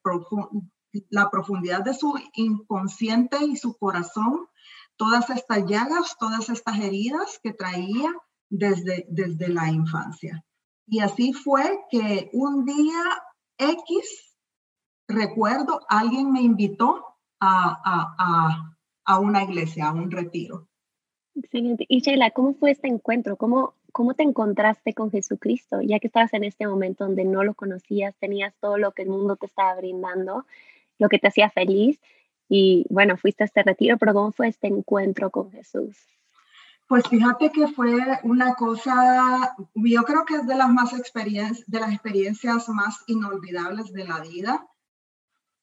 la 1.11 1.31
profundidad 1.31 1.85
de 1.85 1.95
su 1.95 2.15
inconsciente 2.35 3.39
y 3.45 3.57
su 3.57 3.77
corazón 3.77 4.49
todas 4.97 5.31
estas 5.31 5.67
llagas, 5.67 6.17
todas 6.19 6.49
estas 6.49 6.79
heridas 6.79 7.39
que 7.43 7.53
traía 7.53 8.13
desde, 8.49 9.07
desde 9.09 9.49
la 9.49 9.71
infancia. 9.71 10.45
Y 10.87 11.01
así 11.01 11.33
fue 11.33 11.81
que 11.91 12.31
un 12.33 12.65
día 12.65 13.03
X, 13.59 14.37
recuerdo, 15.09 15.81
alguien 15.89 16.33
me 16.33 16.43
invitó 16.43 17.05
a, 17.41 18.15
a, 18.19 18.75
a, 19.05 19.19
una 19.19 19.43
iglesia, 19.43 19.89
a 19.89 19.93
un 19.93 20.11
retiro. 20.11 20.69
Excelente. 21.35 21.85
Y 21.89 22.01
Sheila, 22.01 22.31
¿cómo 22.31 22.55
fue 22.55 22.71
este 22.71 22.89
encuentro? 22.89 23.37
¿Cómo, 23.37 23.75
¿Cómo 23.97 24.13
te 24.13 24.25
encontraste 24.25 24.93
con 24.93 25.11
Jesucristo? 25.11 25.81
Ya 25.81 25.99
que 26.01 26.09
estabas 26.09 26.35
en 26.35 26.45
este 26.45 26.67
momento 26.67 27.05
donde 27.05 27.25
no 27.25 27.43
lo 27.45 27.55
conocías, 27.55 28.15
tenías 28.19 28.55
todo 28.61 28.77
lo 28.77 28.93
que 28.93 29.05
el 29.05 29.09
mundo 29.09 29.37
te 29.37 29.47
estaba 29.47 29.75
brindando, 29.75 30.45
lo 30.99 31.09
que 31.09 31.19
te 31.19 31.29
hacía 31.29 31.49
feliz, 31.49 31.99
y 32.47 32.85
bueno, 32.91 33.17
fuiste 33.17 33.43
a 33.43 33.47
este 33.47 33.63
retiro, 33.63 33.97
pero 33.97 34.13
¿cómo 34.13 34.33
fue 34.33 34.49
este 34.49 34.67
encuentro 34.67 35.31
con 35.31 35.51
Jesús? 35.51 35.97
Pues 36.87 37.09
fíjate 37.09 37.51
que 37.51 37.69
fue 37.69 37.97
una 38.23 38.53
cosa, 38.53 39.57
yo 39.75 40.03
creo 40.03 40.27
que 40.27 40.35
es 40.35 40.47
de 40.47 40.57
las 40.57 40.69
más 40.69 40.93
experiencias, 40.93 41.67
de 41.67 41.81
las 41.81 41.91
experiencias 41.91 42.69
más 42.69 43.03
inolvidables 43.07 43.95
de 43.95 44.05
la 44.05 44.21
vida, 44.21 44.69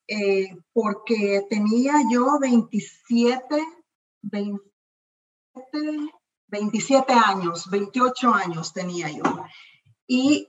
eh, 0.07 0.57
porque 0.73 1.45
tenía 1.51 1.93
yo 2.11 2.39
27, 2.39 3.63
27, 4.23 4.71
27 6.53 7.13
años, 7.13 7.67
28 7.69 8.31
años 8.31 8.73
tenía 8.73 9.09
yo. 9.09 9.23
Y 10.07 10.47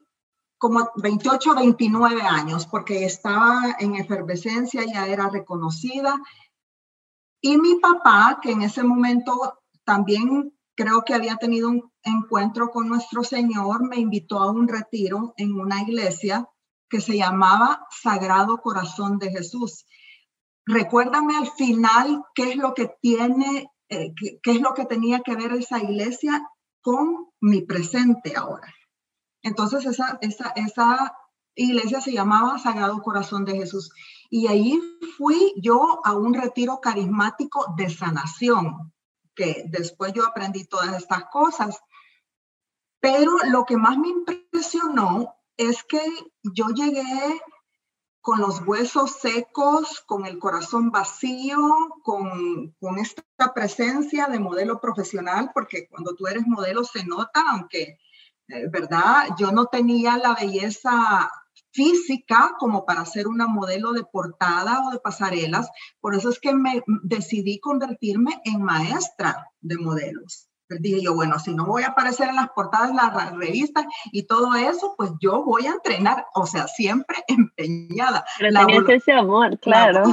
como 0.59 0.91
28, 0.97 1.55
29 1.55 2.21
años, 2.23 2.67
porque 2.67 3.07
estaba 3.07 3.77
en 3.79 3.97
efervescencia, 3.97 4.85
ya 4.85 5.07
era 5.07 5.31
reconocida. 5.31 6.15
Y 7.41 7.57
mi 7.57 7.77
papá, 7.77 8.39
que 8.43 8.53
en 8.53 8.63
ese 8.63 8.83
momento 8.83 9.61
también 9.85 10.55
creo 10.77 11.05
que 11.05 11.15
había 11.15 11.37
tenido 11.37 11.71
un 11.71 11.91
encuentro 12.03 12.71
con 12.71 12.89
nuestro 12.89 13.25
Señor, 13.25 13.89
me 13.89 13.97
invitó 13.97 14.41
a 14.41 14.51
un 14.51 14.69
retiro 14.69 15.33
en 15.39 15.55
una 15.59 15.81
iglesia 15.81 16.47
que 16.91 17.01
se 17.01 17.17
llamaba 17.17 17.87
Sagrado 17.91 18.59
Corazón 18.59 19.19
de 19.19 19.31
Jesús. 19.31 19.87
Recuérdame 20.67 21.37
al 21.37 21.51
final 21.51 22.25
qué 22.35 22.51
es 22.51 22.57
lo 22.57 22.75
que 22.75 22.91
tiene 23.01 23.71
eh, 23.89 24.15
qué, 24.43 24.51
es 24.51 24.61
lo 24.61 24.75
que 24.75 24.87
tenía 24.87 25.21
que 25.21 25.37
ver 25.37 25.53
esa 25.53 25.79
iglesia 25.79 26.49
con 26.81 27.31
mi 27.41 27.63
presente 27.63 28.35
ahora. 28.37 28.73
Entonces 29.43 29.85
esa, 29.87 30.19
esa, 30.21 30.53
esa 30.57 31.15
iglesia 31.55 32.01
se 32.01 32.13
llamaba 32.13 32.59
Sagrado 32.59 33.03
Corazón 33.03 33.45
de 33.45 33.57
Jesús. 33.57 33.91
Y 34.31 34.47
ahí 34.49 34.81
fui 35.17 35.55
yo 35.57 36.01
a 36.05 36.15
un 36.15 36.35
retiro 36.35 36.81
carismático 36.81 37.75
de 37.77 37.91
sanación, 37.91 38.93
que 39.35 39.65
después 39.69 40.13
yo 40.13 40.27
aprendí 40.27 40.65
todas 40.65 40.97
estas 40.97 41.25
cosas. 41.31 41.79
Pero 43.01 43.33
lo 43.51 43.65
que 43.65 43.77
más 43.77 43.99
me 43.99 44.09
impresionó 44.09 45.35
es 45.57 45.85
que 45.85 46.01
yo 46.43 46.69
llegué 46.69 47.41
con 48.25 48.41
los 48.41 48.67
huesos 48.67 49.19
secos, 49.21 50.03
con 50.07 50.25
el 50.25 50.39
corazón 50.39 50.91
vacío, 50.91 51.59
con, 52.03 52.75
con, 52.81 52.97
esta 52.99 53.53
presencia 53.55 54.29
de 54.29 54.39
modelo 54.39 54.81
profesional, 54.81 55.51
porque 55.53 55.87
cuando 55.91 56.15
tú 56.15 56.27
eres 56.27 56.47
modelo 56.47 56.85
se 56.85 57.05
nota, 57.05 57.45
aunque, 57.51 57.99
eh, 58.49 58.69
¿verdad? 58.71 59.29
Yo 59.39 59.53
no 59.53 59.67
tenía 59.67 60.17
la 60.17 60.35
belleza 60.35 61.31
física 61.71 62.55
como 62.59 62.87
para 62.87 63.05
ser 63.05 63.29
una 63.29 63.47
modelo 63.47 63.93
de 63.93 64.05
portada 64.05 64.81
o 64.87 64.91
de 64.91 65.01
pasarelas, 65.01 65.69
por 66.01 66.15
eso 66.15 66.31
es 66.31 66.41
que 66.41 66.55
me 66.55 66.83
decidí 67.03 67.61
convertirme 67.61 68.41
en 68.47 68.63
maestra 68.63 69.51
de 69.61 69.77
modelos 69.77 70.49
dije 70.81 71.03
yo, 71.03 71.15
bueno, 71.15 71.39
si 71.39 71.55
no 71.55 71.67
voy 71.67 71.83
a 71.83 71.89
aparecer 71.89 72.29
en 72.29 72.37
las 72.37 72.51
portadas 72.51 72.89
de 72.89 72.95
las 72.95 73.33
revistas 73.33 73.87
y 74.13 74.27
todo 74.27 74.55
eso, 74.55 74.95
pues 74.97 75.11
yo 75.21 75.45
voy 75.45 75.67
a 75.67 75.73
entrenar, 75.73 76.27
o 76.35 76.47
sea, 76.47 76.67
siempre 76.69 77.17
empeñada. 77.29 78.25
Pero 78.39 78.67
tenías 78.67 78.89
ese 78.89 79.13
amor, 79.13 79.59
claro. 79.61 80.05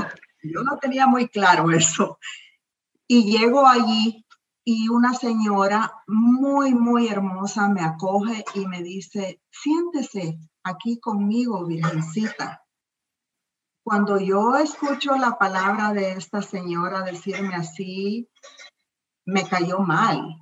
yo 0.43 0.63
no 0.63 0.77
tenía 0.77 1.07
muy 1.07 1.27
claro 1.27 1.71
eso. 1.71 2.17
Y 3.07 3.37
llego 3.37 3.67
allí 3.67 4.25
y 4.63 4.89
una 4.89 5.13
señora 5.13 5.91
muy, 6.07 6.73
muy 6.73 7.07
hermosa 7.07 7.67
me 7.67 7.81
acoge 7.81 8.43
y 8.53 8.67
me 8.67 8.83
dice, 8.83 9.41
siéntese 9.49 10.39
aquí 10.63 10.99
conmigo, 10.99 11.65
Virgencita. 11.65 12.63
Cuando 13.83 14.19
yo 14.19 14.55
escucho 14.57 15.15
la 15.15 15.37
palabra 15.39 15.91
de 15.93 16.11
esta 16.11 16.41
señora 16.43 17.01
decirme 17.01 17.55
así, 17.55 18.29
me 19.25 19.47
cayó 19.47 19.79
mal. 19.79 20.37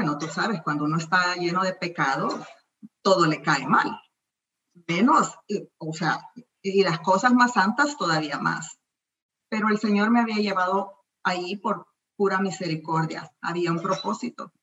Bueno, 0.00 0.16
tú 0.16 0.28
sabes, 0.28 0.62
cuando 0.62 0.84
uno 0.84 0.96
está 0.96 1.36
lleno 1.36 1.62
de 1.62 1.74
pecado, 1.74 2.42
todo 3.02 3.26
le 3.26 3.42
cae 3.42 3.66
mal. 3.66 4.00
Menos, 4.88 5.34
o 5.76 5.92
sea, 5.92 6.22
y 6.62 6.82
las 6.82 7.00
cosas 7.00 7.34
más 7.34 7.52
santas 7.52 7.98
todavía 7.98 8.38
más. 8.38 8.78
Pero 9.50 9.68
el 9.68 9.78
Señor 9.78 10.10
me 10.10 10.20
había 10.20 10.36
llevado 10.36 11.04
ahí 11.22 11.56
por 11.56 11.86
pura 12.16 12.40
misericordia. 12.40 13.30
Había 13.42 13.72
un 13.72 13.82
propósito. 13.82 14.54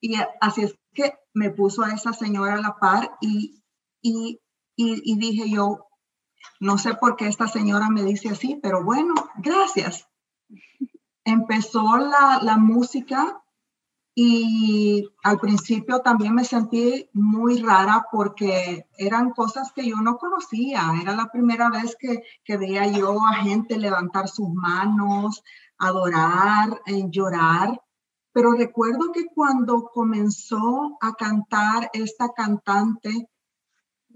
Y 0.00 0.16
así 0.40 0.62
es 0.62 0.74
que 0.92 1.14
me 1.34 1.50
puso 1.50 1.84
a 1.84 1.92
esa 1.92 2.12
señora 2.12 2.54
a 2.54 2.60
la 2.60 2.76
par 2.76 3.16
y, 3.20 3.62
y, 4.02 4.40
y, 4.74 5.16
dije 5.16 5.48
yo, 5.48 5.86
no 6.58 6.78
sé 6.78 6.94
por 6.94 7.14
qué 7.14 7.28
esta 7.28 7.46
señora 7.46 7.90
me 7.90 8.02
dice 8.02 8.30
así, 8.30 8.58
pero 8.60 8.82
bueno, 8.82 9.14
gracias 9.36 10.08
empezó 11.24 11.96
la, 11.96 12.40
la 12.42 12.58
música 12.58 13.43
y 14.14 15.08
al 15.24 15.40
principio 15.40 16.00
también 16.00 16.34
me 16.34 16.44
sentí 16.44 17.08
muy 17.12 17.60
rara 17.60 18.06
porque 18.12 18.86
eran 18.96 19.30
cosas 19.30 19.72
que 19.72 19.88
yo 19.88 19.96
no 19.96 20.18
conocía. 20.18 20.92
Era 21.02 21.16
la 21.16 21.30
primera 21.32 21.68
vez 21.68 21.96
que, 21.98 22.22
que 22.44 22.56
veía 22.56 22.86
yo 22.86 23.26
a 23.26 23.34
gente 23.34 23.76
levantar 23.76 24.28
sus 24.28 24.50
manos, 24.50 25.42
adorar, 25.78 26.80
eh, 26.86 27.06
llorar. 27.08 27.80
Pero 28.32 28.52
recuerdo 28.52 29.10
que 29.12 29.26
cuando 29.26 29.90
comenzó 29.92 30.96
a 31.00 31.14
cantar 31.14 31.90
esta 31.92 32.28
cantante 32.32 33.28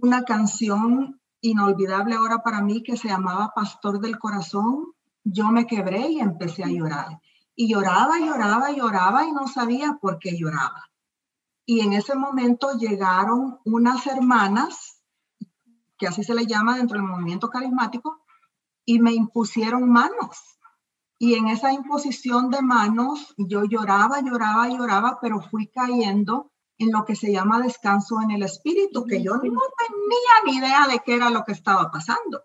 una 0.00 0.22
canción 0.22 1.20
inolvidable 1.40 2.14
ahora 2.14 2.42
para 2.44 2.62
mí 2.62 2.84
que 2.84 2.96
se 2.96 3.08
llamaba 3.08 3.52
Pastor 3.54 4.00
del 4.00 4.18
Corazón, 4.18 4.92
yo 5.24 5.48
me 5.50 5.66
quebré 5.66 6.08
y 6.08 6.20
empecé 6.20 6.62
a 6.62 6.68
llorar. 6.68 7.20
Y 7.60 7.68
lloraba, 7.68 8.20
lloraba, 8.20 8.70
lloraba 8.70 9.24
y 9.24 9.32
no 9.32 9.48
sabía 9.48 9.98
por 10.00 10.20
qué 10.20 10.38
lloraba. 10.38 10.84
Y 11.66 11.80
en 11.80 11.92
ese 11.92 12.14
momento 12.14 12.78
llegaron 12.78 13.58
unas 13.64 14.06
hermanas, 14.06 15.02
que 15.98 16.06
así 16.06 16.22
se 16.22 16.36
le 16.36 16.46
llama 16.46 16.76
dentro 16.76 16.98
del 16.98 17.08
movimiento 17.08 17.50
carismático, 17.50 18.24
y 18.84 19.00
me 19.00 19.12
impusieron 19.12 19.90
manos. 19.90 20.60
Y 21.18 21.34
en 21.34 21.48
esa 21.48 21.72
imposición 21.72 22.48
de 22.48 22.62
manos 22.62 23.34
yo 23.36 23.64
lloraba, 23.64 24.20
lloraba, 24.20 24.68
lloraba, 24.68 25.18
pero 25.20 25.40
fui 25.40 25.66
cayendo 25.66 26.52
en 26.78 26.92
lo 26.92 27.04
que 27.04 27.16
se 27.16 27.32
llama 27.32 27.60
descanso 27.60 28.22
en 28.22 28.30
el 28.30 28.44
espíritu, 28.44 29.04
que 29.04 29.20
yo 29.20 29.32
no 29.32 29.40
tenía 29.40 30.34
ni 30.46 30.58
idea 30.58 30.86
de 30.86 31.00
qué 31.00 31.16
era 31.16 31.28
lo 31.28 31.42
que 31.42 31.54
estaba 31.54 31.90
pasando 31.90 32.44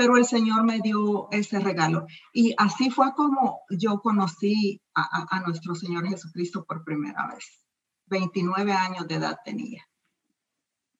pero 0.00 0.16
el 0.16 0.24
Señor 0.24 0.64
me 0.64 0.80
dio 0.80 1.28
ese 1.30 1.60
regalo. 1.60 2.06
Y 2.32 2.54
así 2.56 2.88
fue 2.88 3.12
como 3.14 3.60
yo 3.68 4.00
conocí 4.00 4.80
a, 4.94 5.40
nuestro 5.46 5.74
Señor 5.74 6.08
Jesucristo 6.08 6.64
por 6.66 6.84
primera 6.84 7.26
vez. 7.26 7.66
29 8.06 8.72
años 8.72 9.06
de 9.06 9.16
edad 9.16 9.36
tenía. 9.44 9.82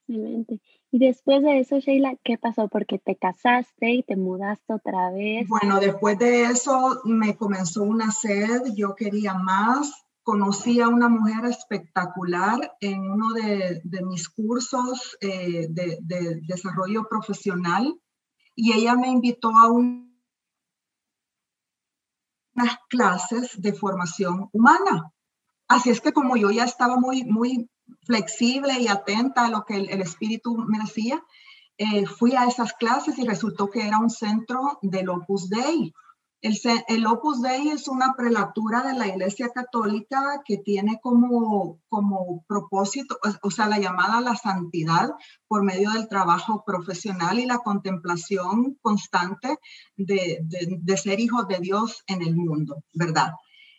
Excelente. 0.07 0.61
Y 0.91 0.99
después 0.99 1.43
de 1.43 1.61
eso, 1.61 1.79
Sheila, 1.79 2.15
¿qué 2.23 2.37
pasó? 2.37 2.69
Porque 2.69 2.99
te 2.99 3.17
casaste 3.17 3.91
y 3.91 4.03
te 4.03 4.17
mudaste 4.17 4.75
otra 4.75 5.11
vez. 5.13 5.49
Bueno, 5.49 5.81
después 5.81 6.19
de 6.19 6.43
eso 6.43 7.01
me 7.07 7.37
comenzó 7.37 7.85
una 7.85 8.11
sed, 8.11 8.61
yo 8.77 8.95
quería 8.95 9.33
más. 9.33 9.91
Conocí 10.23 10.83
a 10.83 10.89
una 10.89 11.09
mujer 11.09 11.47
espectacular 11.47 12.77
en 12.81 13.01
uno 13.01 13.33
de, 13.33 13.81
mis 14.05 14.29
cursos 14.29 15.17
eh, 15.23 15.69
de, 15.71 15.97
de, 16.03 16.41
desarrollo 16.47 17.09
profesional 17.09 17.99
y 18.61 18.75
ella 18.75 18.95
me 18.95 19.09
invitó 19.09 19.49
a 19.57 19.71
unas 19.71 20.07
clases 22.91 23.61
de 23.61 23.73
formación 23.73 24.51
humana. 24.53 25.15
Así 25.67 25.89
es 25.89 26.03
que 26.03 26.13
como 26.13 26.37
yo 26.37 26.51
ya 26.51 26.65
estaba 26.65 26.97
muy, 26.97 27.25
muy 27.25 27.71
flexible 28.03 28.79
y 28.79 28.89
atenta 28.89 29.47
a 29.47 29.51
lo 29.51 29.65
que 29.65 29.77
el, 29.77 30.03
espíritu 30.03 30.59
me 30.59 30.79
decía, 30.79 31.25
eh, 31.79 32.05
fui 32.05 32.37
a 32.37 32.45
esas 32.45 32.75
clases 32.75 33.19
y 33.19 33.27
resultó 33.27 33.71
que 33.71 33.87
era 33.87 33.99
un 33.99 34.11
centro 34.11 34.79
del 34.83 35.09
Opus 35.09 35.49
Dei. 35.49 35.95
El, 36.43 37.07
Opus 37.07 37.43
Dei 37.43 37.69
es 37.69 37.87
una 37.87 38.15
prelatura 38.17 38.83
de 38.83 38.95
la 38.95 39.07
Iglesia 39.07 39.51
Católica 39.51 40.41
que 40.47 40.57
tiene 40.57 40.99
como, 41.03 41.81
como 41.91 42.45
propósito, 42.49 43.19
o 43.43 43.51
sea, 43.51 43.69
la 43.69 43.79
llamada 43.79 44.19
a 44.19 44.23
la 44.23 44.37
santidad 44.37 45.11
por 45.49 45.63
medio 45.63 45.91
del 45.91 46.09
trabajo 46.09 46.65
profesional 46.65 47.39
y 47.39 47.45
la 47.45 47.59
contemplación 47.59 48.79
constante 48.81 49.59
de, 49.97 50.39
de, 50.43 50.97
ser 50.97 51.21
hijos 51.21 51.47
de 51.47 51.59
Dios 51.59 52.05
en 52.07 52.23
el 52.23 52.35
mundo, 52.35 52.85
¿verdad? 52.95 53.33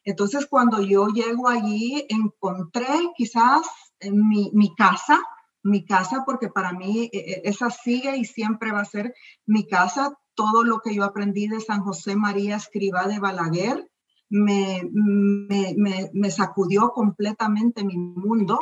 Entonces, 0.03 0.45
cuando 0.45 0.83
yo 0.83 1.07
llego 1.07 1.47
allí, 1.47 2.05
encontré 2.09 2.87
quizás 3.15 3.63
mi, 4.01 4.51
mi 4.53 4.75
casa, 4.75 5.19
mi 5.63 5.83
casa, 5.83 6.23
porque 6.27 6.49
para 6.49 6.73
mí 6.73 7.09
e, 7.11 7.17
e, 7.17 7.41
esa 7.45 7.71
sigue 7.71 8.17
y 8.17 8.25
siempre 8.25 8.71
va 8.71 8.81
a 8.81 8.85
ser 8.85 9.15
mi 9.47 9.67
casa 9.67 10.15
todo 10.41 10.63
lo 10.63 10.79
que 10.79 10.95
yo 10.95 11.03
aprendí 11.03 11.47
de 11.47 11.61
San 11.61 11.83
José 11.83 12.15
María 12.15 12.55
Escriba 12.55 13.07
de 13.07 13.19
Balaguer 13.19 13.87
me, 14.31 16.31
sacudió 16.31 16.93
completamente 16.93 17.83
mi 17.83 17.97
mundo 17.97 18.57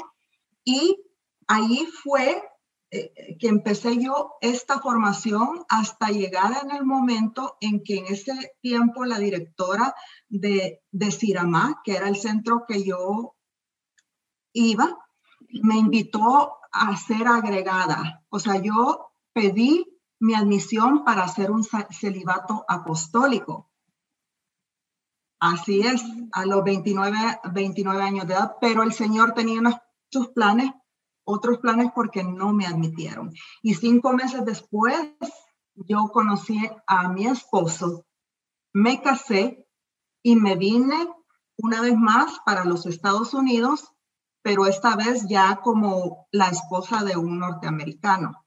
y 0.66 0.98
ahí 1.48 1.88
fue 2.04 2.44
eh, 2.92 3.38
que 3.40 3.48
empecé 3.48 4.04
yo 4.04 4.34
esta 4.42 4.80
formación 4.80 5.64
hasta 5.70 6.10
llegar 6.10 6.52
en 6.64 6.76
el 6.76 6.86
momento 6.86 7.56
en 7.62 7.82
que 7.82 8.00
en 8.00 8.08
ese 8.08 8.34
tiempo 8.62 9.06
la 9.06 9.20
directora 9.20 9.96
de, 10.28 10.82
de 10.92 11.46
que 11.86 11.96
era 11.96 12.10
el 12.10 12.18
centro 12.18 12.66
que 12.68 12.84
yo 12.84 13.36
iba, 14.52 14.98
me 15.64 15.78
invitó 15.78 16.58
a 16.74 16.98
ser 16.98 17.28
agregada. 17.28 18.26
O 18.30 18.40
sea, 18.40 18.62
yo 18.62 19.12
pedí 19.32 19.86
mi 20.20 20.36
admisión 20.36 21.04
para 21.04 21.24
hacer 21.24 21.52
un 21.52 21.64
celibato 21.64 22.66
apostólico. 22.68 23.70
Así 25.40 25.82
es, 25.82 26.04
a 26.34 26.46
los 26.46 26.64
29, 26.64 27.18
29 27.54 28.04
años 28.04 28.28
de 28.28 28.34
edad, 28.34 28.58
pero 28.60 28.84
el 28.84 28.92
Señor 28.92 29.34
tenía 29.34 29.62
sus 30.12 30.30
planes, 30.30 30.72
otros 31.24 31.60
planes 31.60 31.92
porque 31.96 32.24
no 32.24 32.52
me 32.52 32.66
admitieron. 32.66 33.34
Y 33.62 33.76
cinco 33.76 34.12
meses 34.12 34.44
después, 34.44 35.00
yo 35.76 36.10
conocí 36.12 36.60
a 36.86 37.08
mi 37.08 37.26
esposo, 37.28 38.06
me 38.74 39.02
casé 39.02 39.66
y 40.22 40.36
me 40.36 40.58
vine 40.58 41.08
una 41.58 41.82
vez 41.82 41.96
más 41.96 42.40
para 42.46 42.66
los 42.66 42.86
Estados 42.86 43.34
Unidos, 43.34 43.94
pero 44.42 44.66
esta 44.66 44.96
vez 44.96 45.26
ya 45.28 45.62
como 45.62 46.28
la 46.32 46.50
esposa 46.50 47.04
de 47.04 47.16
un 47.16 47.40
norteamericano. 47.40 48.46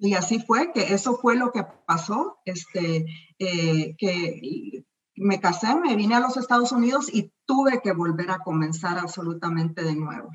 Y 0.00 0.14
así 0.14 0.38
fue, 0.40 0.72
que 0.72 0.94
eso 0.94 1.16
fue 1.16 1.36
lo 1.36 1.50
que 1.50 1.64
pasó, 1.86 2.38
este, 2.44 3.06
eh, 3.38 3.96
que 3.96 4.84
me 5.16 5.40
casé, 5.40 5.74
me 5.74 5.96
vine 5.96 6.14
a 6.14 6.20
los 6.20 6.36
Estados 6.36 6.72
Unidos 6.72 7.12
y 7.12 7.32
tuve 7.46 7.80
que 7.82 7.92
volver 7.92 8.30
a 8.30 8.38
comenzar 8.38 8.98
absolutamente 8.98 9.82
de 9.82 9.96
nuevo. 9.96 10.30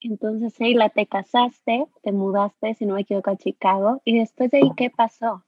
Entonces, 0.00 0.54
Sheila, 0.58 0.90
te 0.90 1.06
casaste, 1.06 1.86
te 2.02 2.12
mudaste, 2.12 2.74
si 2.74 2.84
no 2.84 2.94
me 2.94 3.00
equivoco, 3.00 3.30
a 3.30 3.36
Chicago, 3.36 4.02
y 4.04 4.18
después 4.18 4.50
de 4.50 4.58
ahí, 4.58 4.70
¿qué 4.76 4.90
pasó? 4.90 5.42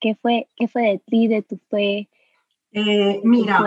¿Qué 0.00 0.14
fue, 0.14 0.48
qué 0.56 0.68
fue 0.68 0.82
de 0.82 0.98
ti, 1.04 1.26
de 1.26 1.42
tu 1.42 1.58
fe? 1.68 2.08
Eh, 2.70 3.20
mira, 3.24 3.64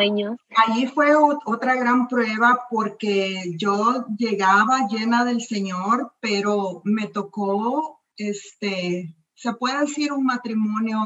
ahí 0.56 0.86
fue 0.88 1.14
otra 1.16 1.76
gran 1.76 2.08
prueba 2.08 2.68
porque 2.70 3.56
yo 3.58 4.06
llegaba 4.18 4.88
llena 4.88 5.26
del 5.26 5.42
Señor, 5.42 6.14
pero 6.20 6.82
me 6.86 7.08
tocó 7.08 8.01
este, 8.18 9.16
se 9.34 9.54
puede 9.54 9.80
decir 9.82 10.12
un 10.12 10.26
matrimonio 10.26 11.06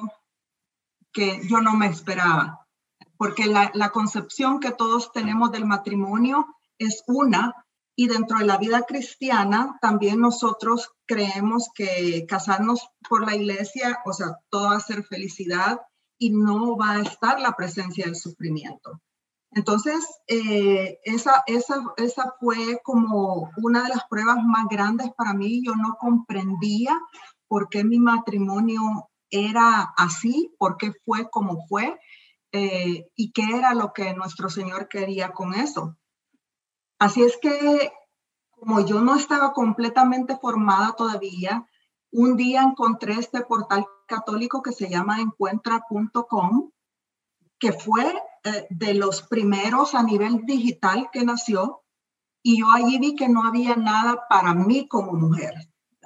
que 1.12 1.42
yo 1.48 1.62
no 1.62 1.74
me 1.76 1.88
esperaba, 1.88 2.68
porque 3.18 3.46
la, 3.46 3.90
concepción 3.92 4.60
que 4.60 4.72
todos 4.72 5.12
tenemos 5.14 5.52
del 5.52 5.66
matrimonio 5.66 6.46
es 6.78 7.04
una, 7.08 7.54
y 7.96 8.08
dentro 8.08 8.40
de 8.40 8.46
la 8.46 8.58
vida 8.58 8.82
cristiana 8.82 9.78
también 9.82 10.20
nosotros 10.20 10.92
creemos 11.06 11.70
que 11.74 12.26
casarnos 12.28 12.90
por 13.08 13.26
la 13.26 13.36
iglesia, 13.36 14.00
o 14.06 14.12
sea, 14.12 14.38
todo 14.50 14.70
va 14.70 14.76
a 14.76 14.82
ser 14.82 15.06
felicidad 15.06 15.80
y 16.18 16.32
no 16.32 16.76
va 16.76 16.92
a 16.92 17.02
estar 17.02 17.40
la 17.40 17.54
presencia 17.54 18.06
del 18.06 18.18
sufrimiento. 18.18 19.02
Entonces, 19.56 20.06
eh, 20.28 21.00
esa, 21.06 21.44
esa, 21.48 21.82
esa 21.96 22.36
fue 22.42 22.82
como 22.84 23.50
una 23.64 23.84
de 23.84 23.90
las 23.90 24.04
pruebas 24.10 24.44
más 24.44 24.66
grandes 24.70 25.14
para 25.14 25.34
mí. 25.34 25.64
Yo 25.66 25.76
no 25.76 25.96
comprendía 25.98 27.00
por 27.48 27.70
qué 27.70 27.86
mi 27.86 27.98
matrimonio 27.98 28.82
era 29.30 29.94
así, 29.98 30.54
por 30.60 30.76
qué 30.76 30.92
fue 31.06 31.30
como 31.30 31.66
fue 31.68 31.98
eh, 32.52 33.08
y 33.16 33.32
qué 33.32 33.56
era 33.56 33.74
lo 33.74 33.94
que 33.94 34.14
nuestro 34.14 34.50
Señor 34.50 34.90
quería 34.90 35.32
con 35.32 35.54
eso. 35.54 35.96
Así 37.00 37.24
es 37.24 37.38
que 37.42 37.94
como 38.52 38.82
yo 38.82 39.00
no 39.00 39.16
estaba 39.16 39.54
completamente 39.54 40.36
formada 40.36 40.94
todavía, 40.98 41.66
un 42.12 42.36
día 42.36 42.62
encontré 42.62 43.14
este 43.14 43.42
portal 43.42 43.86
católico 44.06 44.62
que 44.62 44.74
se 44.74 44.90
llama 44.90 45.22
encuentra.com, 45.22 46.72
que 47.58 47.72
fue 47.72 48.22
eh, 48.46 48.68
de 48.70 48.94
los 48.94 49.24
primeros 49.24 49.96
a 49.96 50.04
nivel 50.04 50.46
digital 50.46 51.10
que 51.12 51.26
nació 51.26 51.82
y 52.48 52.60
yo 52.60 52.70
allí 52.70 53.00
vi 53.00 53.16
que 53.16 53.28
no 53.28 53.44
había 53.44 53.76
nada 53.76 54.28
para 54.30 54.54
mí 54.54 54.88
como 54.88 55.14
mujer, 55.14 55.56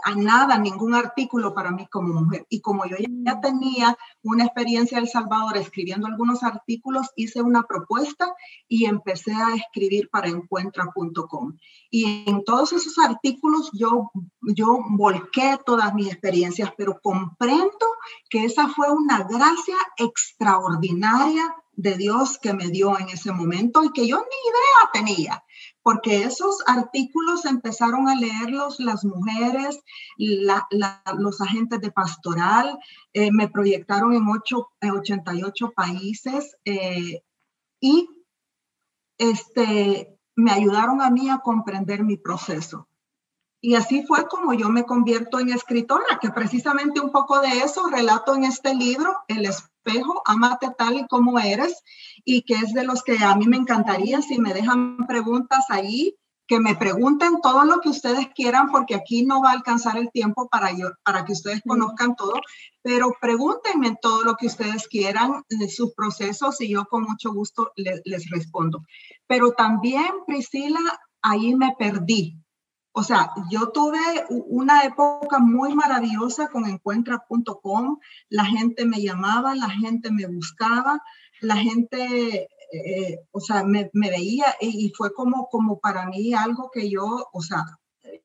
a 0.05 0.15
nada, 0.15 0.57
ningún 0.57 0.95
artículo 0.95 1.53
para 1.53 1.71
mí 1.71 1.85
como 1.91 2.13
mujer. 2.21 2.45
Y 2.47 2.61
como 2.61 2.85
yo 2.85 2.95
ya 2.97 3.41
tenía 3.41 3.97
una 4.23 4.45
experiencia 4.45 4.97
en 4.97 5.03
El 5.03 5.09
Salvador 5.09 5.57
escribiendo 5.57 6.07
algunos 6.07 6.41
artículos, 6.43 7.07
hice 7.17 7.41
una 7.41 7.63
propuesta 7.63 8.33
y 8.69 8.85
empecé 8.85 9.33
a 9.33 9.53
escribir 9.53 10.09
para 10.09 10.29
encuentra.com. 10.29 11.57
Y 11.91 12.23
en 12.25 12.45
todos 12.45 12.71
esos 12.71 12.97
artículos 12.99 13.69
yo, 13.73 14.09
yo 14.39 14.79
volqué 14.91 15.57
todas 15.65 15.93
mis 15.93 16.07
experiencias, 16.07 16.71
pero 16.77 17.01
comprendo 17.03 17.85
que 18.29 18.45
esa 18.45 18.69
fue 18.69 18.89
una 18.89 19.23
gracia 19.23 19.75
extraordinaria 19.97 21.53
de 21.79 21.95
Dios 21.95 22.37
que 22.37 22.53
me 22.53 22.67
dio 22.67 22.99
en 22.99 23.07
ese 23.07 23.31
momento 23.31 23.85
y 23.85 23.91
que 23.93 24.05
yo 24.05 24.17
ni 24.17 24.49
idea 24.49 24.89
tenía, 24.91 25.43
porque 25.81 26.23
esos 26.23 26.61
artículos 26.67 27.45
empezaron 27.45 28.09
a 28.09 28.15
leerlos 28.15 28.81
las 28.81 29.05
mujeres, 29.05 29.79
los 30.17 31.39
agentes 31.39 31.79
de 31.79 31.91
pastoral, 31.91 32.77
eh, 33.13 33.31
me 33.31 33.47
proyectaron 33.47 34.13
en, 34.13 34.27
ocho, 34.27 34.71
88 34.81 35.71
países 35.71 36.57
eh, 36.65 37.23
y 37.79 38.09
este, 39.17 40.19
me 40.35 40.51
ayudaron 40.51 41.01
a 41.01 41.09
mí 41.09 41.29
a 41.29 41.39
comprender 41.39 42.03
mi 42.03 42.17
proceso. 42.17 42.89
Y 43.61 43.75
así 43.75 44.05
fue 44.05 44.27
como 44.27 44.53
yo 44.53 44.67
me 44.67 44.83
convierto 44.83 45.39
en 45.39 45.49
escritora, 45.49 46.19
que 46.21 46.29
precisamente 46.29 46.99
un 46.99 47.11
poco 47.11 47.39
de 47.39 47.59
eso 47.59 47.87
relato 47.87 48.35
en 48.35 48.43
este 48.43 48.75
libro, 48.75 49.15
El 49.29 49.45
espejo, 49.83 50.21
amate 50.25 50.67
tal 50.77 50.97
y 50.97 51.07
como 51.07 51.39
eres, 51.39 51.81
y 52.25 52.43
que 52.43 52.55
es 52.55 52.73
de 52.73 52.83
los 52.83 53.03
que 53.03 53.17
a 53.17 53.35
mí 53.35 53.47
me 53.47 53.57
encantaría, 53.57 54.21
si 54.21 54.39
me 54.39 54.53
dejan 54.53 54.97
preguntas 55.07 55.65
ahí, 55.69 56.15
que 56.47 56.59
me 56.59 56.75
pregunten 56.75 57.41
todo 57.41 57.63
lo 57.63 57.79
que 57.79 57.89
ustedes 57.89 58.27
quieran, 58.33 58.71
porque 58.71 58.95
aquí 58.95 59.23
no 59.23 59.39
va 59.41 59.51
a 59.51 59.53
alcanzar 59.53 59.97
el 59.97 60.09
tiempo 60.11 60.49
para, 60.49 60.71
yo, 60.71 60.89
para 61.03 61.23
que 61.23 61.33
ustedes 61.33 61.61
conozcan 61.65 62.15
todo, 62.15 62.33
pero 62.81 63.13
pregúntenme 63.21 63.95
todo 64.01 64.23
lo 64.23 64.35
que 64.35 64.47
ustedes 64.47 64.87
quieran 64.87 65.43
de 65.47 65.69
sus 65.69 65.93
procesos 65.93 66.59
y 66.61 66.69
yo 66.69 66.85
con 66.85 67.03
mucho 67.03 67.31
gusto 67.31 67.71
les 67.75 68.29
respondo. 68.31 68.83
Pero 69.27 69.51
también, 69.51 70.09
Priscila, 70.25 70.79
ahí 71.21 71.55
me 71.55 71.75
perdí 71.77 72.35
O 72.91 73.03
sea, 73.03 73.31
yo 73.49 73.69
tuve 73.69 73.99
una 74.29 74.83
época 74.83 75.39
muy 75.39 75.73
maravillosa 75.75 76.47
con 76.49 76.67
encuentra.com. 76.67 77.99
La 78.29 78.45
gente 78.45 78.85
me 78.85 79.01
llamaba, 79.01 79.55
la 79.55 79.69
gente 79.69 80.11
me 80.11 80.25
buscaba, 80.25 81.01
la 81.41 81.55
gente, 81.55 82.49
eh, 82.73 83.19
o 83.31 83.39
sea, 83.39 83.63
me, 83.63 83.89
veía 83.93 84.55
y, 84.59 84.91
fue 84.97 85.13
como, 85.13 85.47
como 85.49 85.79
para 85.79 86.07
mí 86.07 86.33
algo 86.33 86.71
que 86.71 86.89
yo, 86.89 87.27
o 87.31 87.41
sea, 87.41 87.63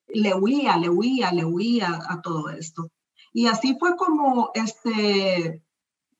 le 0.08 0.34
huía, 0.34 0.76
le 0.76 0.88
huía, 0.88 1.30
le 1.32 1.44
huía 1.44 2.00
a 2.08 2.20
todo 2.22 2.48
esto. 2.48 2.90
Y 3.32 3.46
así 3.46 3.76
fue 3.78 3.96
como, 3.96 4.50
este, 4.54 5.62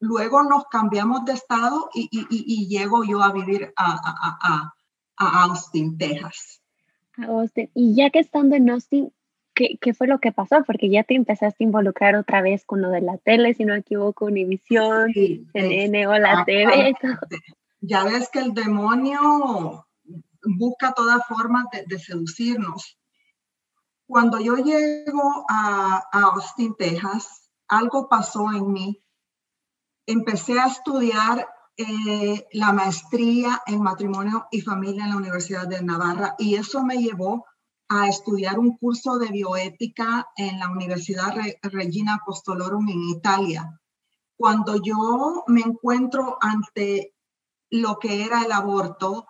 luego 0.00 0.42
nos 0.42 0.64
cambiamos 0.66 1.24
de 1.24 1.32
estado 1.32 1.88
y, 1.94 2.08
y, 2.10 2.68
llego 2.68 3.04
yo 3.04 3.22
a 3.22 3.32
vivir 3.32 3.72
a, 3.76 4.72
Austin, 5.16 5.96
Texas. 5.96 6.63
Y 7.74 7.94
ya 7.94 8.10
que 8.10 8.18
estando 8.18 8.56
en 8.56 8.70
Austin, 8.70 9.12
¿qué, 9.54 9.78
¿qué, 9.80 9.94
fue 9.94 10.06
lo 10.06 10.18
que 10.18 10.32
pasó? 10.32 10.64
Porque 10.66 10.90
ya 10.90 11.04
te 11.04 11.14
empezaste 11.14 11.62
a 11.62 11.66
involucrar 11.66 12.16
otra 12.16 12.42
vez 12.42 12.64
con 12.64 12.82
lo 12.82 12.90
de 12.90 13.00
la 13.00 13.18
tele, 13.18 13.54
si 13.54 13.64
no 13.64 13.74
me 13.74 13.80
equivoco, 13.80 14.26
Univisión, 14.26 15.12
sí, 15.12 15.46
CNN 15.52 16.06
o 16.06 16.18
la 16.18 16.44
TV. 16.44 16.94
Ya 17.80 18.04
ves 18.04 18.28
que 18.30 18.40
el 18.40 18.54
demonio 18.54 19.86
busca 20.42 20.92
todas 20.92 21.26
formas 21.26 21.66
de, 21.72 21.84
de, 21.86 21.98
seducirnos. 21.98 22.98
Cuando 24.06 24.40
yo 24.40 24.56
llego 24.56 25.44
a, 25.48 26.02
a 26.12 26.20
Austin, 26.34 26.74
Texas, 26.76 27.50
algo 27.68 28.08
pasó 28.08 28.50
en 28.52 28.72
mí. 28.72 29.04
Empecé 30.06 30.58
a 30.58 30.66
estudiar 30.66 31.46
eh, 31.76 32.46
la 32.52 32.72
maestría 32.72 33.60
en 33.66 33.82
matrimonio 33.82 34.46
y 34.50 34.60
familia 34.60 35.04
en 35.04 35.10
la 35.10 35.16
Universidad 35.16 35.66
de 35.66 35.82
Navarra 35.82 36.36
y 36.38 36.54
eso 36.54 36.84
me 36.84 36.96
llevó 36.98 37.46
a 37.88 38.08
estudiar 38.08 38.58
un 38.58 38.76
curso 38.76 39.18
de 39.18 39.28
bioética 39.28 40.28
en 40.36 40.58
la 40.58 40.70
Universidad 40.70 41.34
Regina 41.62 42.14
Apostolorum 42.14 42.88
en 42.88 43.02
Italia. 43.10 43.80
Cuando 44.36 44.80
yo 44.82 45.44
me 45.48 45.62
encuentro 45.62 46.38
ante 46.40 47.14
lo 47.70 47.98
que 47.98 48.24
era 48.24 48.42
el 48.44 48.52
aborto, 48.52 49.26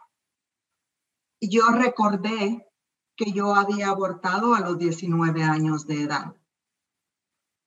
yo 1.41 1.69
recordé 1.69 2.69
que 3.17 3.33
yo 3.33 3.55
había 3.55 3.89
abortado 3.89 4.55
a 4.55 4.61
los 4.61 4.79
19 4.79 5.43
años 5.43 5.87
de 5.87 6.03
edad 6.03 6.35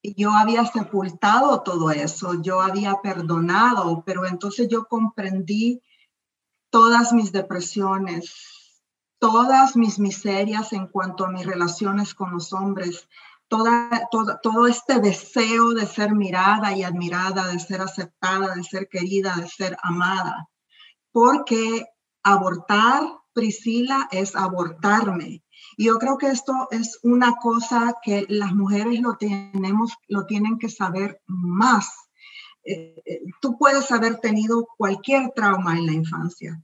yo 0.04 0.32
había 0.32 0.66
sepultado 0.66 1.62
todo 1.62 1.92
eso, 1.92 2.42
yo 2.42 2.62
había 2.62 2.96
perdonado, 3.02 4.04
pero 4.06 4.26
entonces 4.26 4.68
yo 4.68 4.86
comprendí 4.86 5.82
todas 6.70 7.14
mis 7.14 7.32
depresiones, 7.32 8.84
todas 9.20 9.76
mis 9.76 10.00
miserias 10.00 10.74
en 10.74 10.88
cuanto 10.88 11.26
a 11.26 11.32
mis 11.32 11.46
relaciones 11.46 12.14
con 12.14 12.32
los 12.32 12.54
hombres, 12.54 13.08
toda, 13.48 14.08
todo 14.12 14.68
este 14.68 15.00
deseo 15.00 15.74
de 15.74 15.86
ser 15.86 16.14
mirada 16.14 16.74
y 16.74 16.84
admirada, 16.84 17.48
de 17.48 17.60
ser 17.60 17.82
aceptada, 17.82 18.56
de 18.56 18.64
ser 18.64 18.88
querida, 18.90 19.36
de 19.36 19.48
ser 19.48 19.78
amada. 19.82 20.50
Porque 21.12 21.86
abortar, 22.24 23.04
Priscila, 23.34 24.08
es 24.12 24.36
abortarme. 24.36 25.44
Y 25.80 25.86
yo 25.86 26.00
creo 26.00 26.18
que 26.18 26.28
esto 26.28 26.68
es 26.72 27.00
una 27.04 27.36
cosa 27.36 27.98
que 28.02 28.26
las 28.30 28.52
mujeres 28.52 29.00
lo 29.00 29.16
tenemos, 29.16 29.94
lo 30.08 30.26
tienen 30.26 30.58
que 30.58 30.70
saber 30.70 31.22
más. 31.28 31.88
Eh, 32.64 32.96
eh, 33.06 33.22
tú 33.40 33.60
puedes 33.60 33.92
haber 33.92 34.20
tenido 34.20 34.68
cualquier 34.76 35.32
trauma 35.36 35.78
en 35.78 35.86
la 35.86 35.94
infancia, 35.94 36.60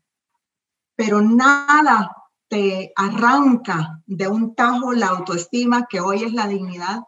pero 0.96 1.22
nada 1.22 2.12
te 2.48 2.92
arranca 2.96 4.02
de 4.08 4.28
un 4.28 4.56
tajo 4.56 4.94
la 4.94 5.10
autoestima, 5.10 5.86
que 5.88 6.02
hoy 6.02 6.24
es 6.24 6.34
la 6.34 6.48
dignidad, 6.48 7.04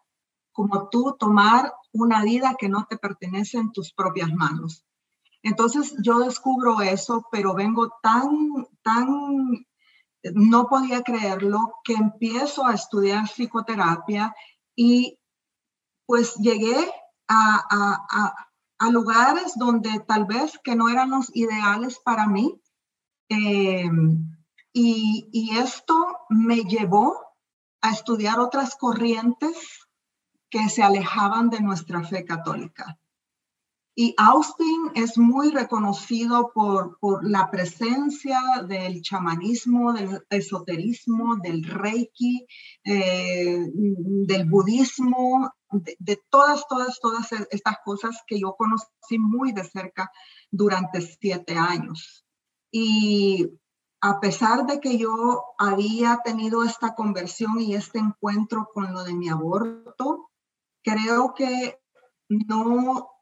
como 0.52 0.90
tú 0.90 1.16
tomar 1.20 1.74
una 1.92 2.24
vida 2.24 2.56
que 2.58 2.70
no 2.70 2.86
te 2.88 2.98
pertenece 2.98 3.58
en 3.58 3.72
tus 3.72 3.92
propias 3.92 4.32
manos. 4.32 4.86
Entonces 5.42 5.96
yo 6.04 6.20
descubro 6.20 6.82
eso, 6.82 7.28
pero 7.32 7.56
vengo 7.56 7.94
tan, 8.02 8.68
tan 8.84 9.66
no 10.34 10.68
podía 10.68 11.04
creerlo, 11.04 11.76
que 11.84 11.94
empiezo 11.94 12.66
a 12.66 12.74
estudiar 12.74 13.28
psicoterapia 13.28 14.34
y 14.76 15.20
pues 16.06 16.36
llegué 16.36 16.92
a, 17.28 18.34
lugares 18.92 19.54
donde 19.56 20.00
tal 20.08 20.26
vez 20.26 20.60
que 20.64 20.76
no 20.76 20.90
eran 20.90 21.10
los 21.10 21.36
ideales 21.36 22.00
para 22.00 22.28
mí. 22.28 22.62
Em, 23.30 24.32
y, 24.72 25.28
y 25.32 25.58
esto 25.58 25.96
me 26.30 26.58
llevó 26.58 27.18
a 27.82 27.92
estudiar 27.92 28.40
otras 28.40 28.76
corrientes 28.76 29.88
que 30.50 30.70
se 30.70 30.84
alejaban 30.84 31.50
de 31.50 31.62
nuestra 31.62 32.04
fe 32.04 32.26
católica. 32.26 33.00
Y 33.98 34.14
Austin 34.18 34.92
es 34.94 35.18
muy 35.18 35.52
reconocido 35.52 36.52
por, 36.54 37.00
por 37.00 37.26
la 37.26 37.50
presencia 37.50 38.42
del 38.68 39.02
chamanismo, 39.02 39.94
del 39.94 40.22
esoterismo, 40.30 41.38
del 41.38 41.64
reiki, 41.64 42.46
eh, 42.84 43.70
del 43.74 44.50
budismo, 44.50 45.50
de, 45.72 46.22
todas, 46.30 46.68
todas, 46.68 47.00
todas 47.00 47.32
estas 47.50 47.78
cosas 47.86 48.22
que 48.28 48.38
yo 48.38 48.58
conocí 48.58 49.18
muy 49.18 49.54
de 49.54 49.64
cerca 49.64 50.12
durante 50.52 51.00
siete 51.00 51.58
años. 51.58 52.26
Y 52.72 53.50
a 54.02 54.20
pesar 54.20 54.66
de 54.66 54.82
que 54.82 54.98
yo 54.98 55.46
había 55.58 56.20
tenido 56.22 56.66
esta 56.66 56.96
conversión 56.96 57.62
y 57.62 57.76
este 57.76 58.00
encuentro 58.00 58.70
con 58.74 58.94
lo 58.94 59.06
de 59.06 59.14
mi 59.14 59.30
aborto, 59.30 60.30
creo 60.84 61.34
que 61.34 61.80
no 62.28 63.15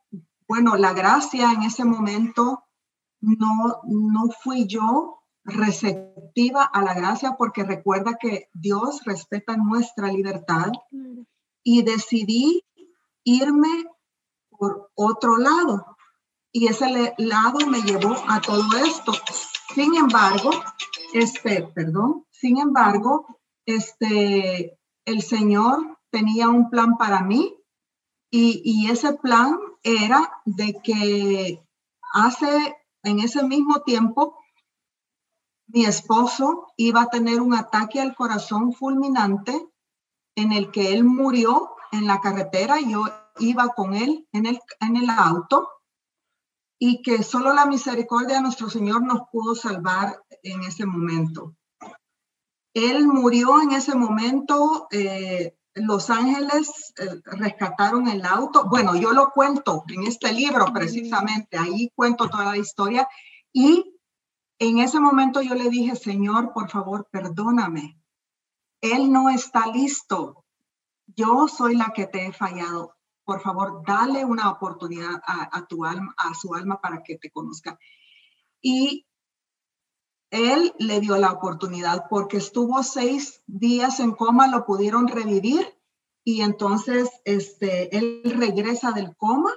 bueno, 0.48 0.76
la 0.76 0.94
gracia 0.94 1.52
en 1.52 1.64
ese 1.64 1.86
momento 1.86 2.64
no, 3.22 3.82
no 3.84 4.30
fui 4.42 4.68
yo 4.68 5.24
receptiva 5.46 6.64
a 6.64 6.82
la 6.82 6.94
gracia 6.94 7.36
porque 7.38 7.64
recuerda 7.64 8.18
que 8.20 8.50
Dios 8.54 9.04
respeta 9.06 9.58
nuestra 9.58 10.08
libertad 10.08 10.72
y 11.64 11.84
decidí 11.84 12.64
irme 13.24 13.86
por 14.50 14.92
otro 14.96 15.38
lado. 15.38 15.98
Y 16.52 16.68
ese 16.68 17.16
lado 17.18 17.66
me 17.68 17.82
llevó 17.82 18.16
a 18.28 18.40
todo 18.40 18.64
esto. 18.86 19.12
Sin 19.74 19.96
embargo, 19.96 20.52
este, 21.14 21.64
perdón, 21.74 22.26
sin 22.30 22.60
embargo, 22.60 23.26
este, 23.66 24.78
el 25.06 25.22
Señor 25.22 26.00
tenía 26.12 26.50
un 26.50 26.70
plan 26.70 26.98
para 26.98 27.22
mí 27.22 27.58
y, 28.36 28.90
ese 28.90 29.14
plan 29.14 29.60
era 29.84 30.42
de 30.46 30.74
que 30.84 31.64
hace, 32.14 32.76
en 33.04 33.20
ese 33.20 33.44
mismo 33.44 33.82
tiempo, 33.82 34.36
mi 35.68 35.86
esposo 35.86 36.74
iba 36.76 37.04
a 37.04 37.10
tener 37.10 37.42
un 37.42 37.54
ataque 37.54 38.02
al 38.02 38.16
corazón 38.16 38.74
fulminante 38.74 39.54
en 40.36 40.52
el 40.52 40.72
que 40.72 40.94
él 40.94 41.04
murió 41.04 41.76
en 41.92 42.08
la 42.08 42.22
carretera 42.22 42.82
yo 42.82 43.06
iba 43.38 43.70
con 43.70 43.94
él 43.94 44.28
en 44.32 44.48
el, 44.48 44.60
en 44.80 44.98
el 44.98 45.12
auto 45.12 45.70
y 46.80 47.04
que 47.04 47.22
solo 47.22 47.54
la 47.54 47.68
misericordia 47.68 48.38
de 48.38 48.42
nuestro 48.42 48.68
Señor 48.68 49.04
nos 49.04 49.30
pudo 49.32 49.54
salvar 49.54 50.24
en 50.42 50.64
ese 50.64 50.88
momento. 50.88 51.56
Él 52.74 53.08
murió 53.08 53.62
en 53.62 53.74
ese 53.74 53.94
momento 53.94 54.88
eh, 54.92 55.56
los 55.76 56.10
Ángeles 56.10 56.94
eh, 56.98 57.22
rescataron 57.24 58.08
el 58.08 58.26
auto. 58.26 58.66
Bueno, 58.70 58.96
yo 58.96 59.12
lo 59.12 59.32
cuento 59.32 59.84
en 59.88 60.04
este 60.04 60.32
libro 60.32 60.66
precisamente, 60.74 61.58
ahí 61.58 61.92
cuento 61.96 62.30
toda 62.30 62.46
la 62.46 62.58
historia. 62.58 63.08
Y 63.52 63.98
en 64.60 64.80
ese 64.80 65.00
momento 65.00 65.42
yo 65.42 65.56
le 65.56 65.70
dije, 65.70 65.96
Señor, 65.96 66.54
por 66.54 66.70
favor, 66.70 67.08
perdóname. 67.12 67.98
Él 68.82 69.12
no 69.12 69.30
está 69.30 69.68
listo. 69.68 70.46
Yo 71.08 71.48
soy 71.48 71.76
la 71.76 71.92
que 71.96 72.08
te 72.08 72.26
he 72.26 72.34
fallado. 72.34 72.96
Por 73.24 73.42
favor, 73.42 73.84
dale 73.88 74.26
una 74.26 74.50
oportunidad 74.50 75.22
a, 75.26 75.58
a 75.58 75.66
tu 75.66 75.86
alma, 75.86 76.14
a 76.18 76.34
su 76.34 76.54
alma 76.54 76.82
para 76.82 77.02
que 77.02 77.18
te 77.18 77.32
conozca. 77.32 77.80
Y 78.62 79.06
él 80.34 80.74
le 80.80 81.00
dio 81.00 81.16
la 81.18 81.32
oportunidad 81.32 82.06
porque 82.10 82.38
estuvo 82.38 82.82
seis 82.82 83.44
días 83.46 84.00
en 84.00 84.14
coma, 84.14 84.48
lo 84.48 84.66
pudieron 84.66 85.08
revivir 85.08 85.78
y 86.24 86.42
entonces 86.42 87.08
este, 87.24 87.96
él 87.96 88.24
regresa 88.26 88.92
del 88.94 89.16
coma 89.16 89.52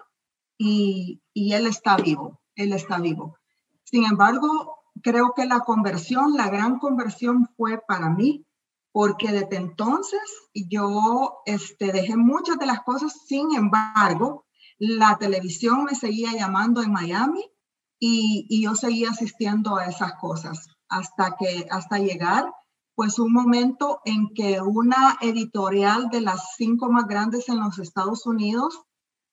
y, 0.58 1.22
y 1.32 1.54
él 1.54 1.66
está 1.66 1.96
vivo, 1.96 2.42
él 2.54 2.74
está 2.74 2.98
vivo. 2.98 3.38
Sin 3.84 4.04
embargo, 4.04 4.76
creo 5.02 5.32
que 5.34 5.46
la 5.46 5.60
conversión, 5.60 6.36
la 6.36 6.50
gran 6.50 6.78
conversión 6.78 7.48
fue 7.56 7.80
para 7.88 8.10
mí, 8.10 8.44
porque 8.92 9.32
desde 9.32 9.56
entonces 9.56 10.20
yo 10.52 11.38
este, 11.46 11.90
dejé 11.90 12.18
muchas 12.18 12.58
de 12.58 12.66
las 12.66 12.82
cosas, 12.82 13.14
sin 13.26 13.54
embargo, 13.54 14.44
la 14.78 15.16
televisión 15.16 15.84
me 15.84 15.94
seguía 15.94 16.32
llamando 16.32 16.82
en 16.82 16.92
Miami 16.92 17.50
y, 17.98 18.62
yo 18.62 18.74
seguía 18.74 19.10
asistiendo 19.10 19.76
a 19.76 19.86
esas 19.86 20.14
cosas 20.14 20.68
hasta 20.88 21.36
que 21.36 21.66
hasta 21.70 21.98
llegar 21.98 22.52
pues 22.94 23.18
un 23.18 23.32
momento 23.32 24.00
en 24.04 24.32
que 24.34 24.60
una 24.60 25.18
editorial 25.20 26.08
de 26.08 26.22
las 26.22 26.54
cinco 26.56 26.88
más 26.88 27.06
grandes 27.06 27.48
en 27.48 27.60
los 27.60 27.78
Estados 27.78 28.24
Unidos 28.24 28.80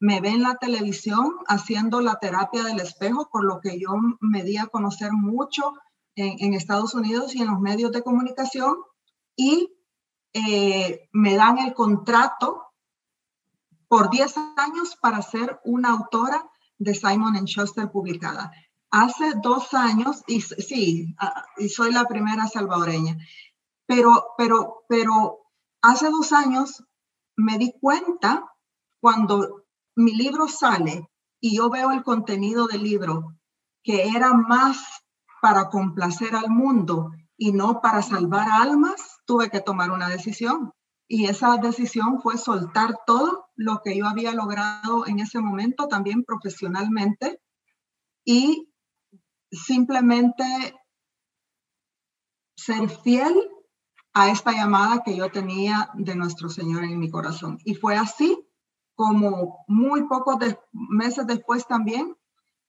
me 0.02 0.20
ve 0.20 0.30
en 0.30 0.44
la 0.44 0.56
televisión 0.56 1.32
haciendo 1.48 2.02
la 2.02 2.16
terapia 2.16 2.64
del 2.64 2.82
espejo, 2.82 3.30
por 3.32 3.46
lo 3.46 3.62
que 3.62 3.80
yo 3.80 3.92
me 4.20 4.44
di 4.44 4.58
a 4.58 4.68
conocer 4.68 5.14
mucho 5.14 5.74
en, 6.16 6.54
Estados 6.54 6.94
Unidos 6.94 7.34
y 7.36 7.42
en 7.42 7.50
los 7.50 7.62
medios 7.62 7.94
de 7.94 8.04
comunicación, 8.04 8.76
y 9.38 9.74
eh, 10.34 11.08
me 11.14 11.36
dan 11.38 11.58
el 11.58 11.74
contrato 11.74 12.64
por 13.88 14.10
10 14.10 14.36
años 14.58 14.98
para 15.02 15.22
ser 15.22 15.62
una 15.64 15.92
autora 15.92 16.52
de 16.84 16.94
Simon 16.94 17.36
Schuster 17.46 17.92
publicada. 17.92 18.52
Hace 18.92 19.34
dos 19.42 19.74
años, 19.74 20.24
y 20.28 20.42
sí, 20.42 21.16
ah, 21.20 21.46
y 21.58 21.70
soy 21.70 21.92
la 21.92 22.06
primera 22.06 22.48
salvadoreña, 22.48 23.18
pero, 23.88 24.34
pero, 24.38 24.86
pero 24.88 25.40
hace 25.82 26.10
dos 26.10 26.32
años 26.32 26.84
me 27.36 27.58
di 27.58 27.74
cuenta 27.80 28.46
cuando 29.00 29.66
mi 29.96 30.14
libro 30.16 30.48
sale 30.48 31.10
y 31.40 31.58
yo 31.58 31.70
veo 31.70 31.92
el 31.92 32.04
contenido 32.04 32.68
del 32.68 32.84
libro 32.84 33.36
que 33.84 34.10
era 34.10 34.34
más 34.34 34.78
para 35.42 35.70
complacer 35.70 36.36
al 36.36 36.50
mundo 36.50 37.12
y 37.38 37.52
no 37.52 37.82
para 37.82 38.02
salvar 38.02 38.48
almas, 38.50 39.20
tuve 39.26 39.50
que 39.50 39.60
tomar 39.60 39.92
una 39.92 40.08
decisión. 40.08 40.72
Y 41.08 41.26
esa 41.26 41.58
decisión 41.58 42.22
fue 42.22 42.38
soltar 42.38 43.00
todo 43.06 43.43
lo 43.56 43.82
que 43.84 43.98
yo 43.98 44.08
había 44.08 44.34
logrado 44.34 45.08
en 45.08 45.20
ese 45.20 45.40
momento, 45.40 45.88
también 45.88 46.24
profesionalmente, 46.24 47.42
y 48.26 48.74
simplemente 49.52 50.44
ser 52.56 52.90
fiel 52.90 53.34
a 54.14 54.30
esta 54.30 54.52
llamada 54.52 55.04
que 55.04 55.16
yo 55.16 55.32
tenía 55.32 55.90
de 55.96 56.16
nuestro 56.16 56.50
Señor 56.50 56.84
en 56.84 57.00
mi 57.00 57.10
corazón. 57.10 57.58
Y 57.66 57.76
fue 57.76 57.96
así 57.96 58.38
como 58.96 59.64
muy 59.68 60.08
pocos 60.08 60.38
meses 60.72 61.26
después 61.26 61.68
también, 61.68 62.16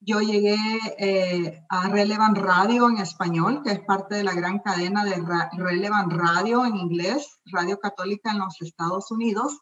yo 0.07 0.21
llegué 0.21 0.57
eh, 0.99 1.65
a 1.69 1.89
Relevant 1.89 2.37
Radio 2.37 2.91
en 2.91 2.99
español, 2.99 3.63
que 3.63 3.73
es 3.73 3.81
parte 3.81 4.17
de 4.17 4.25
la 4.25 4.35
gran 4.35 4.59
cadena 4.59 5.05
de 5.05 5.23
Relevant 5.57 6.13
Radio 6.13 6.67
en 6.67 6.77
inglés, 6.77 7.41
Radio 7.47 7.79
Católica 7.79 8.31
en 8.31 8.41
los 8.41 8.61
Estados 8.61 9.11
Unidos, 9.11 9.61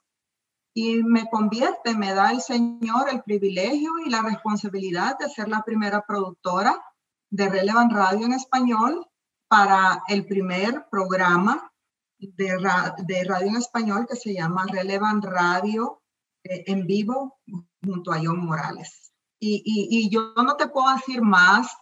y 0.75 1.03
me 1.03 1.29
convierte, 1.29 1.95
me 1.95 2.15
da 2.15 2.31
el 2.31 2.41
Señor 2.41 3.09
el 3.11 3.23
privilegio 3.23 3.91
y 4.05 4.11
la 4.11 4.23
responsabilidad 4.23 5.19
de 5.19 5.29
ser 5.29 5.49
la 5.49 5.63
primera 5.63 6.05
productora 6.07 6.83
de 7.31 7.49
Relevant 7.49 7.93
Radio 7.93 8.27
en 8.27 8.33
español 8.33 9.07
para 9.49 10.03
el 10.09 10.27
primer 10.27 10.87
programa 10.91 11.71
de, 12.19 12.59
radio 12.59 13.49
en 13.49 13.57
español 13.57 14.07
que 14.09 14.17
se 14.17 14.33
llama 14.33 14.67
Relevant 14.71 15.25
Radio 15.25 16.03
eh, 16.45 16.65
en 16.67 16.87
vivo 16.87 17.39
junto 17.85 18.13
a 18.13 18.21
John 18.23 18.45
Morales. 18.45 19.13
Y, 19.45 20.09
yo 20.09 20.33
no 20.37 20.57
te 20.57 20.69
puedo 20.69 20.95
decir 20.95 21.21
más, 21.21 21.77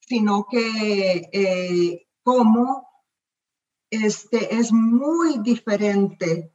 sino 0.00 0.46
que 0.50 1.30
eh, 1.32 2.08
como 2.24 2.88
este, 3.88 4.56
es 4.56 4.72
muy 4.72 5.38
diferente 5.38 6.53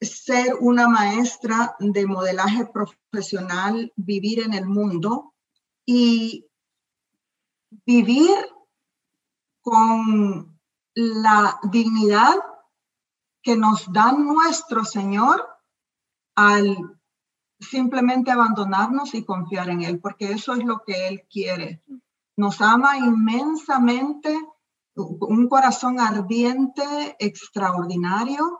ser 0.00 0.54
una 0.60 0.88
maestra 0.88 1.76
de 1.78 2.06
modelaje 2.06 2.66
profesional, 2.66 3.92
vivir 3.96 4.40
en 4.40 4.54
el 4.54 4.66
mundo 4.66 5.34
y 5.84 6.46
vivir 7.84 8.34
con 9.62 10.58
la 10.94 11.60
dignidad 11.70 12.34
que 13.42 13.56
nos 13.56 13.92
da 13.92 14.12
nuestro 14.12 14.84
Señor 14.84 15.46
al 16.34 17.00
simplemente 17.60 18.30
abandonarnos 18.30 19.14
y 19.14 19.24
confiar 19.24 19.68
en 19.68 19.82
Él, 19.82 20.00
porque 20.00 20.32
eso 20.32 20.54
es 20.54 20.64
lo 20.64 20.82
que 20.82 21.08
Él 21.08 21.26
quiere. 21.30 21.82
Nos 22.36 22.60
ama 22.60 22.96
inmensamente, 22.96 24.34
un 24.94 25.48
corazón 25.48 26.00
ardiente, 26.00 27.16
extraordinario, 27.18 28.59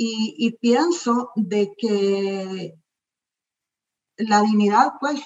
y, 0.00 0.56
pienso 0.60 1.32
de 1.34 1.74
que 1.76 2.78
la 4.16 4.42
dignidad 4.42 4.92
pues 5.00 5.20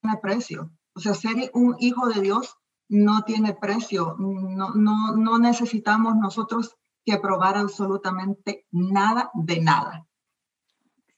tiene 0.00 0.18
precio. 0.20 0.70
O 0.94 1.00
sea, 1.00 1.14
ser 1.14 1.50
un 1.54 1.74
hijo 1.80 2.08
de 2.08 2.20
Dios 2.20 2.56
no 2.88 3.22
tiene 3.22 3.54
precio. 3.54 4.14
No, 4.18 4.74
no, 4.74 5.16
no 5.16 5.38
necesitamos 5.38 6.16
nosotros 6.16 6.76
que 7.04 7.18
probar 7.18 7.56
absolutamente 7.56 8.66
nada 8.70 9.30
de 9.34 9.60
nada. 9.60 10.06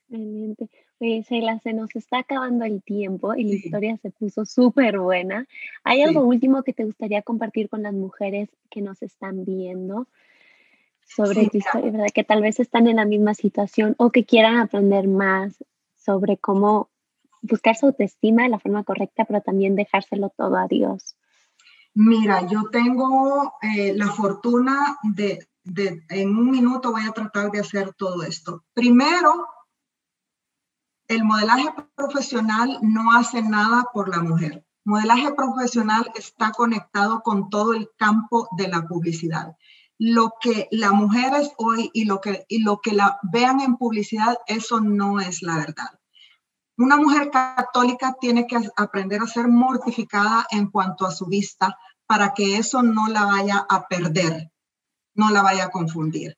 Excelente. 0.08 0.70
Oye, 0.98 1.22
Sheila, 1.28 1.58
se 1.58 1.72
nos 1.72 1.94
está 1.94 2.18
acabando 2.18 2.64
el 2.64 2.82
tiempo 2.82 3.34
y 3.34 3.44
la 3.44 3.54
historia 3.56 3.96
se 3.98 4.10
puso 4.10 4.46
súper 4.46 4.98
buena. 5.00 5.46
¿Hay 5.82 6.02
algo 6.02 6.20
último 6.24 6.62
que 6.62 6.72
te 6.72 6.84
gustaría 6.84 7.22
compartir 7.22 7.68
con 7.68 7.82
las 7.82 7.92
mujeres 7.92 8.48
que 8.70 8.80
nos 8.80 9.02
están 9.02 9.44
viendo 9.44 10.06
sobre 11.06 11.48
tu 11.48 11.58
historia, 11.58 11.90
¿verdad? 11.90 12.08
Que 12.14 12.24
tal 12.24 12.42
vez 12.42 12.60
están 12.60 12.86
en 12.86 12.96
la 12.96 13.04
misma 13.04 13.34
situación 13.34 13.94
o 13.98 14.10
que 14.10 14.24
quieran 14.24 14.56
aprender 14.58 15.08
más 15.08 15.64
sobre 15.96 16.36
cómo 16.36 16.90
buscar 17.42 17.76
su 17.76 17.86
autoestima 17.86 18.42
de 18.42 18.50
la 18.50 18.58
forma 18.58 18.84
correcta, 18.84 19.24
pero 19.24 19.40
también 19.40 19.76
dejárselo 19.76 20.30
todo 20.36 20.56
a 20.56 20.66
Dios. 20.66 21.16
Mira, 21.94 22.46
yo 22.46 22.64
tengo 22.70 23.54
eh, 23.62 23.94
la 23.94 24.08
fortuna 24.08 24.98
de, 25.02 25.48
de, 25.64 26.04
en 26.10 26.36
un 26.36 26.50
minuto 26.50 26.92
voy 26.92 27.06
a 27.08 27.12
tratar 27.12 27.50
de 27.50 27.60
hacer 27.60 27.94
todo 27.94 28.22
esto. 28.22 28.64
Primero, 28.74 29.46
el 31.08 31.24
modelaje 31.24 31.68
profesional 31.94 32.78
no 32.82 33.12
hace 33.16 33.40
nada 33.40 33.86
por 33.94 34.08
la 34.08 34.20
mujer. 34.20 34.66
Modelaje 34.84 35.32
profesional 35.32 36.10
está 36.14 36.52
conectado 36.52 37.22
con 37.22 37.48
todo 37.48 37.72
el 37.72 37.88
campo 37.96 38.48
de 38.56 38.68
la 38.68 38.86
publicidad. 38.86 39.56
Lo 39.98 40.34
que 40.40 40.68
la 40.70 40.92
mujer 40.92 41.32
es 41.34 41.50
hoy 41.56 41.90
y 41.94 42.04
lo 42.04 42.20
que, 42.20 42.44
y 42.48 42.62
lo 42.62 42.80
que 42.80 42.92
la 42.92 43.18
vean 43.22 43.60
en 43.60 43.76
publicidad, 43.76 44.36
eso 44.46 44.80
no 44.80 45.20
es 45.20 45.42
la 45.42 45.56
verdad. 45.56 45.98
Una 46.78 46.96
mujer 46.96 47.30
católica 47.30 48.16
tiene 48.20 48.46
que 48.46 48.58
aprender 48.76 49.22
a 49.22 49.26
ser 49.26 49.48
mortificada 49.48 50.46
en 50.50 50.70
cuanto 50.70 51.06
a 51.06 51.10
su 51.10 51.26
vista 51.26 51.78
para 52.06 52.34
que 52.34 52.58
eso 52.58 52.82
no 52.82 53.08
la 53.08 53.24
vaya 53.24 53.66
a 53.68 53.86
perder, 53.88 54.52
no 55.14 55.30
la 55.30 55.42
vaya 55.42 55.64
a 55.64 55.70
confundir. 55.70 56.36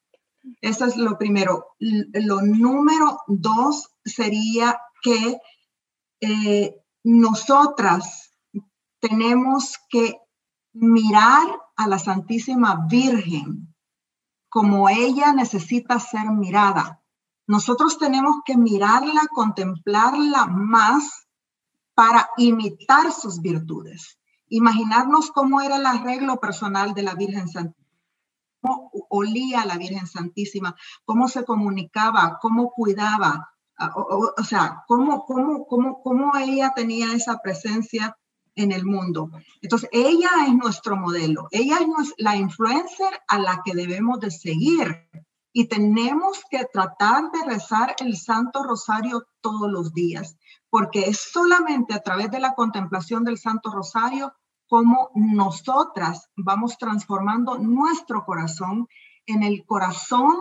Eso 0.61 0.85
es 0.85 0.97
lo 0.97 1.19
primero. 1.19 1.75
Lo 1.79 2.41
número 2.41 3.21
dos 3.27 3.91
sería 4.05 4.81
que 5.03 5.39
eh, 6.21 6.77
nosotras 7.05 8.33
tenemos 9.01 9.77
que 9.89 10.19
mirar 10.73 11.47
a 11.79 11.87
la 11.87 11.99
Santísima 11.99 12.87
Virgen 12.89 13.75
como 14.49 14.89
ella 14.89 15.33
necesita 15.33 16.01
ser 16.01 16.29
mirada. 16.31 17.01
Nosotros 17.47 17.99
tenemos 17.99 18.37
que 18.45 18.57
mirarla, 18.57 19.23
contemplarla 19.33 20.47
más 20.47 21.29
para 21.95 22.31
imitar 22.37 23.13
sus 23.13 23.41
virtudes. 23.41 24.19
Imaginarnos 24.49 25.31
cómo 25.31 25.61
era 25.61 25.77
el 25.77 25.87
arreglo 25.87 26.41
personal 26.41 26.95
de 26.95 27.03
la 27.03 27.15
Virgen 27.15 27.49
Santísima, 27.49 27.87
cómo 28.61 28.91
olía 29.11 29.65
la 29.65 29.79
Virgen 29.79 30.07
Santísima, 30.07 30.75
cómo 31.05 31.29
se 31.29 31.45
comunicaba, 31.45 32.39
cómo 32.41 32.71
cuidaba, 32.73 33.53
o, 33.95 34.43
sea, 34.43 34.83
cómo, 34.89 35.25
cómo, 35.27 35.67
cómo, 35.67 36.03
cómo 36.03 36.37
ella 36.37 36.73
tenía 36.75 37.13
esa 37.13 37.39
presencia 37.39 38.17
en 38.59 38.73
el 38.73 38.85
mundo. 38.85 39.31
Entonces, 39.63 39.89
ella 39.93 40.31
es 40.47 40.55
nuestro 40.55 40.97
modelo, 40.97 41.47
ella 41.53 41.79
es 41.79 42.15
la 42.19 42.37
influencer 42.37 43.21
a 43.29 43.39
la 43.39 43.63
que 43.65 43.75
debemos 43.75 44.19
de 44.19 44.31
seguir 44.31 45.09
y 45.53 45.67
tenemos 45.69 46.43
que 46.51 46.67
tratar 46.73 47.31
de 47.31 47.45
rezar 47.47 47.95
el 48.01 48.17
Santo 48.17 48.65
Rosario 48.65 49.29
todos 49.41 49.71
los 49.71 49.95
días, 49.95 50.37
porque 50.71 51.03
es 51.03 51.21
solamente 51.33 51.95
a 51.95 52.03
través 52.03 52.31
de 52.31 52.41
la 52.41 52.55
contemplación 52.55 53.25
del 53.25 53.39
Santo 53.39 53.71
Rosario 53.71 54.35
como 54.67 55.11
nosotras 55.15 56.29
vamos 56.37 56.77
transformando 56.79 57.59
nuestro 57.59 58.25
corazón 58.25 58.89
en 59.25 59.43
el 59.45 59.65
corazón 59.65 60.37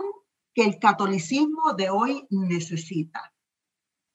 que 0.54 0.64
el 0.64 0.78
catolicismo 0.78 1.72
de 1.74 1.88
hoy 1.88 2.26
necesita. 2.30 3.32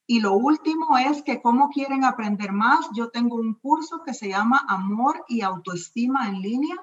Y 0.06 0.20
lo 0.20 0.34
último 0.34 0.98
es 0.98 1.24
que 1.24 1.42
cómo 1.42 1.70
quieren 1.70 2.04
aprender 2.04 2.52
más, 2.52 2.88
yo 2.94 3.10
tengo 3.10 3.36
un 3.36 3.54
curso 3.54 4.04
que 4.06 4.14
se 4.14 4.30
llama 4.30 4.66
Amor 4.68 5.24
y 5.28 5.42
Autoestima 5.42 6.28
en 6.28 6.42
línea 6.42 6.76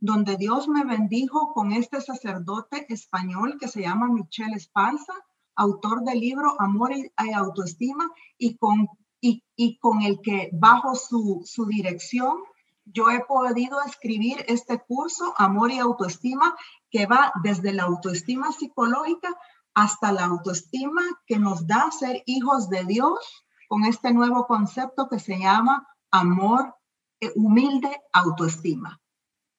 donde 0.00 0.36
Dios 0.36 0.68
me 0.68 0.84
bendijo 0.84 1.52
con 1.52 1.72
este 1.72 2.00
sacerdote 2.00 2.86
español 2.88 3.56
que 3.58 3.68
se 3.68 3.82
llama 3.82 4.08
Michel 4.08 4.54
Esparza, 4.54 5.12
autor 5.56 6.04
del 6.04 6.20
libro 6.20 6.54
Amor 6.60 6.92
y 6.94 7.32
Autoestima, 7.32 8.08
y 8.36 8.56
con, 8.56 8.88
y, 9.20 9.78
con 9.78 10.02
el 10.02 10.20
que 10.20 10.50
bajo 10.52 10.94
su, 10.94 11.42
su 11.44 11.66
dirección 11.66 12.38
yo 12.84 13.10
he 13.10 13.20
podido 13.20 13.82
escribir 13.82 14.44
este 14.48 14.78
curso, 14.78 15.34
Amor 15.36 15.72
y 15.72 15.78
Autoestima, 15.78 16.56
que 16.90 17.06
va 17.06 17.32
desde 17.42 17.72
la 17.74 17.82
autoestima 17.82 18.50
psicológica 18.52 19.36
hasta 19.78 20.10
la 20.10 20.24
autoestima 20.24 21.02
que 21.24 21.38
nos 21.38 21.68
da 21.68 21.88
ser 21.92 22.24
hijos 22.26 22.68
de 22.68 22.84
Dios 22.84 23.44
con 23.68 23.84
este 23.84 24.12
nuevo 24.12 24.48
concepto 24.48 25.08
que 25.08 25.20
se 25.20 25.38
llama 25.38 25.86
amor 26.10 26.74
eh, 27.20 27.30
humilde 27.36 27.88
autoestima. 28.12 29.00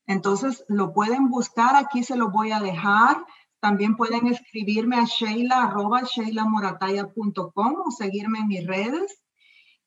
Entonces 0.07 0.65
lo 0.67 0.91
pueden 0.91 1.29
buscar, 1.29 1.77
aquí 1.77 2.03
se 2.03 2.17
lo 2.17 2.31
voy 2.31 2.51
a 2.51 2.59
dejar. 2.59 3.25
También 3.61 3.95
pueden 3.95 4.27
escribirme 4.27 4.97
a 4.97 5.05
sheila 5.05 5.63
arroba 5.63 6.01
sheilamorataya.com 6.03 7.75
o 7.85 7.91
seguirme 7.91 8.39
en 8.39 8.47
mis 8.47 8.67
redes. 8.67 9.21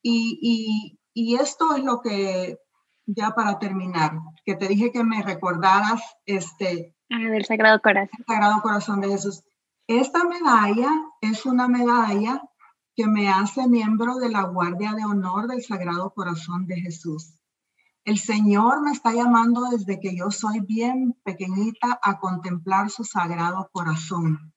Y, 0.00 0.98
y, 1.12 1.34
esto 1.34 1.76
es 1.76 1.84
lo 1.84 2.00
que, 2.00 2.58
ya 3.04 3.32
para 3.32 3.58
terminar, 3.58 4.12
que 4.44 4.54
te 4.54 4.66
dije 4.66 4.90
que 4.92 5.04
me 5.04 5.22
recordaras 5.22 6.02
este... 6.24 6.96
Ah, 7.10 7.30
del 7.30 7.44
Sagrado 7.44 7.80
Corazón. 7.80 8.24
Sagrado 8.26 8.62
Corazón 8.62 9.00
de 9.00 9.10
Jesús. 9.10 9.44
Esta 9.88 10.24
medalla 10.24 10.90
es 11.20 11.44
una 11.44 11.66
medalla 11.66 12.40
que 12.94 13.06
me 13.08 13.28
hace 13.28 13.66
miembro 13.66 14.16
de 14.16 14.28
la 14.28 14.44
Guardia 14.44 14.92
de 14.92 15.04
Honor 15.04 15.48
del 15.48 15.62
Sagrado 15.62 16.12
Corazón 16.14 16.66
de 16.66 16.80
Jesús. 16.80 17.40
El 18.04 18.18
Señor 18.18 18.82
me 18.82 18.92
está 18.92 19.12
llamando 19.12 19.62
desde 19.70 19.98
que 19.98 20.16
yo 20.16 20.30
soy 20.30 20.60
bien 20.60 21.16
pequeñita 21.24 21.98
a 22.02 22.20
contemplar 22.20 22.90
su 22.90 23.04
sagrado 23.04 23.70
corazón. 23.72 24.52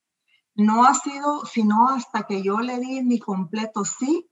No 0.54 0.86
ha 0.86 0.94
sido 0.94 1.46
sino 1.46 1.90
hasta 1.90 2.24
que 2.24 2.44
yo 2.44 2.60
le 2.60 2.80
di 2.80 3.04
mi 3.04 3.20
completo 3.20 3.84
sí 3.84 4.30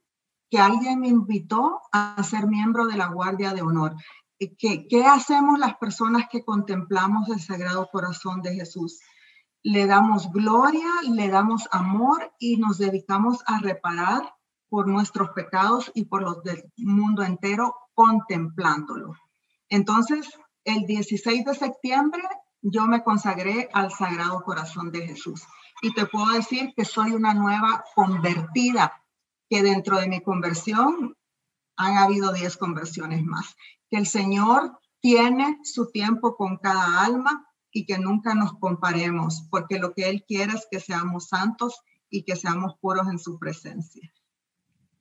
que 0.50 0.58
alguien 0.58 1.00
me 1.00 1.08
invitó 1.08 1.80
a 1.92 2.22
ser 2.22 2.46
miembro 2.46 2.86
de 2.86 2.96
la 2.96 3.08
Guardia 3.08 3.52
de 3.52 3.62
Honor. 3.62 3.96
¿Qué, 4.38 4.86
qué 4.88 5.04
hacemos 5.04 5.58
las 5.58 5.76
personas 5.76 6.28
que 6.30 6.44
contemplamos 6.44 7.28
el 7.30 7.40
Sagrado 7.40 7.88
Corazón 7.90 8.42
de 8.42 8.54
Jesús? 8.54 9.00
Le 9.64 9.86
damos 9.86 10.30
gloria, 10.30 10.88
le 11.10 11.28
damos 11.28 11.68
amor 11.72 12.32
y 12.38 12.58
nos 12.58 12.78
dedicamos 12.78 13.42
a 13.46 13.58
reparar 13.58 14.34
por 14.68 14.86
nuestros 14.86 15.30
pecados 15.30 15.90
y 15.94 16.04
por 16.04 16.22
los 16.22 16.44
del 16.44 16.70
mundo 16.76 17.22
entero 17.22 17.74
contemplándolo. 17.94 19.14
Entonces, 19.68 20.28
el 20.64 20.86
16 20.86 21.46
de 21.46 21.54
septiembre 21.54 22.22
yo 22.60 22.86
me 22.86 23.02
consagré 23.02 23.68
al 23.72 23.90
Sagrado 23.90 24.42
Corazón 24.42 24.92
de 24.92 25.06
Jesús. 25.06 25.42
Y 25.82 25.94
te 25.94 26.06
puedo 26.06 26.30
decir 26.32 26.72
que 26.76 26.84
soy 26.84 27.12
una 27.12 27.34
nueva 27.34 27.84
convertida, 27.94 29.02
que 29.48 29.62
dentro 29.62 29.98
de 29.98 30.08
mi 30.08 30.22
conversión 30.22 31.16
han 31.76 31.96
habido 31.96 32.32
10 32.32 32.56
conversiones 32.56 33.24
más. 33.24 33.56
Que 33.90 33.96
el 33.96 34.06
Señor 34.06 34.78
tiene 35.00 35.58
su 35.62 35.90
tiempo 35.90 36.36
con 36.36 36.56
cada 36.58 37.02
alma 37.02 37.46
y 37.74 37.84
que 37.84 37.98
nunca 37.98 38.34
nos 38.34 38.54
comparemos, 38.54 39.46
porque 39.50 39.78
lo 39.78 39.92
que 39.92 40.08
Él 40.08 40.24
quiere 40.26 40.52
es 40.52 40.66
que 40.70 40.78
seamos 40.78 41.28
santos 41.28 41.82
y 42.08 42.22
que 42.22 42.36
seamos 42.36 42.78
puros 42.80 43.08
en 43.08 43.18
su 43.18 43.38
presencia. 43.38 44.10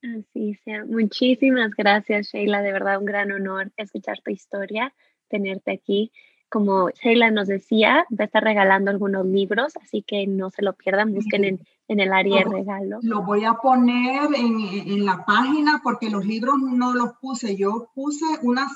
Así 0.01 0.55
sea. 0.65 0.83
Muchísimas 0.83 1.71
gracias, 1.77 2.31
Sheila. 2.33 2.61
De 2.61 2.73
verdad, 2.73 2.97
un 2.99 3.05
gran 3.05 3.31
honor 3.31 3.71
escuchar 3.77 4.19
tu 4.21 4.31
historia, 4.31 4.93
tenerte 5.29 5.71
aquí. 5.71 6.11
Como 6.49 6.89
Sheila 6.89 7.29
nos 7.29 7.47
decía, 7.47 8.05
va 8.11 8.23
a 8.23 8.25
estar 8.25 8.43
regalando 8.43 8.89
algunos 8.89 9.25
libros, 9.25 9.73
así 9.77 10.01
que 10.01 10.25
no 10.27 10.49
se 10.49 10.63
lo 10.63 10.73
pierdan, 10.73 11.13
busquen 11.13 11.45
en, 11.45 11.59
en 11.87 11.99
el 11.99 12.11
área 12.11 12.39
de 12.39 12.49
regalo. 12.49 12.99
Lo 13.03 13.23
voy 13.23 13.45
a 13.45 13.53
poner 13.53 14.29
en, 14.35 14.59
en, 14.61 15.05
la 15.05 15.25
página 15.25 15.79
porque 15.83 16.09
los 16.09 16.25
libros 16.25 16.55
no 16.59 16.93
los 16.93 17.13
puse. 17.21 17.55
Yo 17.55 17.89
puse 17.95 18.25
una, 18.41 18.67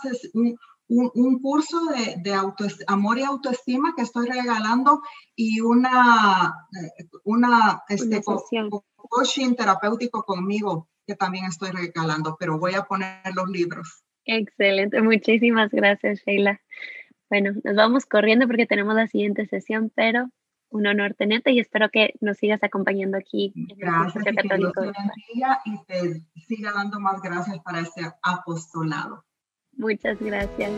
un, 0.89 1.11
un, 1.15 1.41
curso 1.41 1.77
de, 1.85 2.15
de 2.21 2.33
amor 2.87 3.17
y 3.17 3.23
autoestima 3.23 3.93
que 3.95 4.03
estoy 4.03 4.27
regalando 4.27 5.01
y 5.35 5.59
una, 5.61 6.67
eh, 6.73 7.07
una, 7.23 7.83
este, 7.89 8.21
coaching 8.23 9.55
terapéutico 9.55 10.23
conmigo 10.23 10.89
que 11.05 11.15
también 11.15 11.45
estoy 11.45 11.71
regalando, 11.71 12.35
pero 12.39 12.59
voy 12.59 12.75
a 12.75 12.83
poner 12.83 13.21
los 13.33 13.49
libros. 13.49 14.03
Excelente, 14.25 15.01
muchísimas 15.01 15.71
gracias, 15.71 16.21
Sheila. 16.25 16.61
Bueno, 17.29 17.51
nos 17.63 17.75
vamos 17.75 18.05
corriendo 18.05 18.47
porque 18.47 18.65
tenemos 18.65 18.95
la 18.95 19.07
siguiente 19.07 19.45
sesión, 19.47 19.91
pero 19.95 20.29
un 20.69 20.85
honor 20.85 21.13
tenerte 21.13 21.51
y 21.51 21.59
espero 21.59 21.89
que 21.89 22.13
nos 22.19 22.37
sigas 22.37 22.61
acompañando 22.63 23.17
aquí 23.17 23.53
en 23.55 23.77
gracias, 23.77 24.25
el 24.25 24.35
Católico. 24.35 24.81
y 25.65 25.85
te 25.85 26.21
siga 26.47 26.73
dando 26.73 26.99
más 26.99 27.21
gracias 27.21 27.59
para 27.59 27.79
este 27.81 28.01
apostolado. 28.21 29.23
Muchas 29.77 30.17
gracias. 30.19 30.71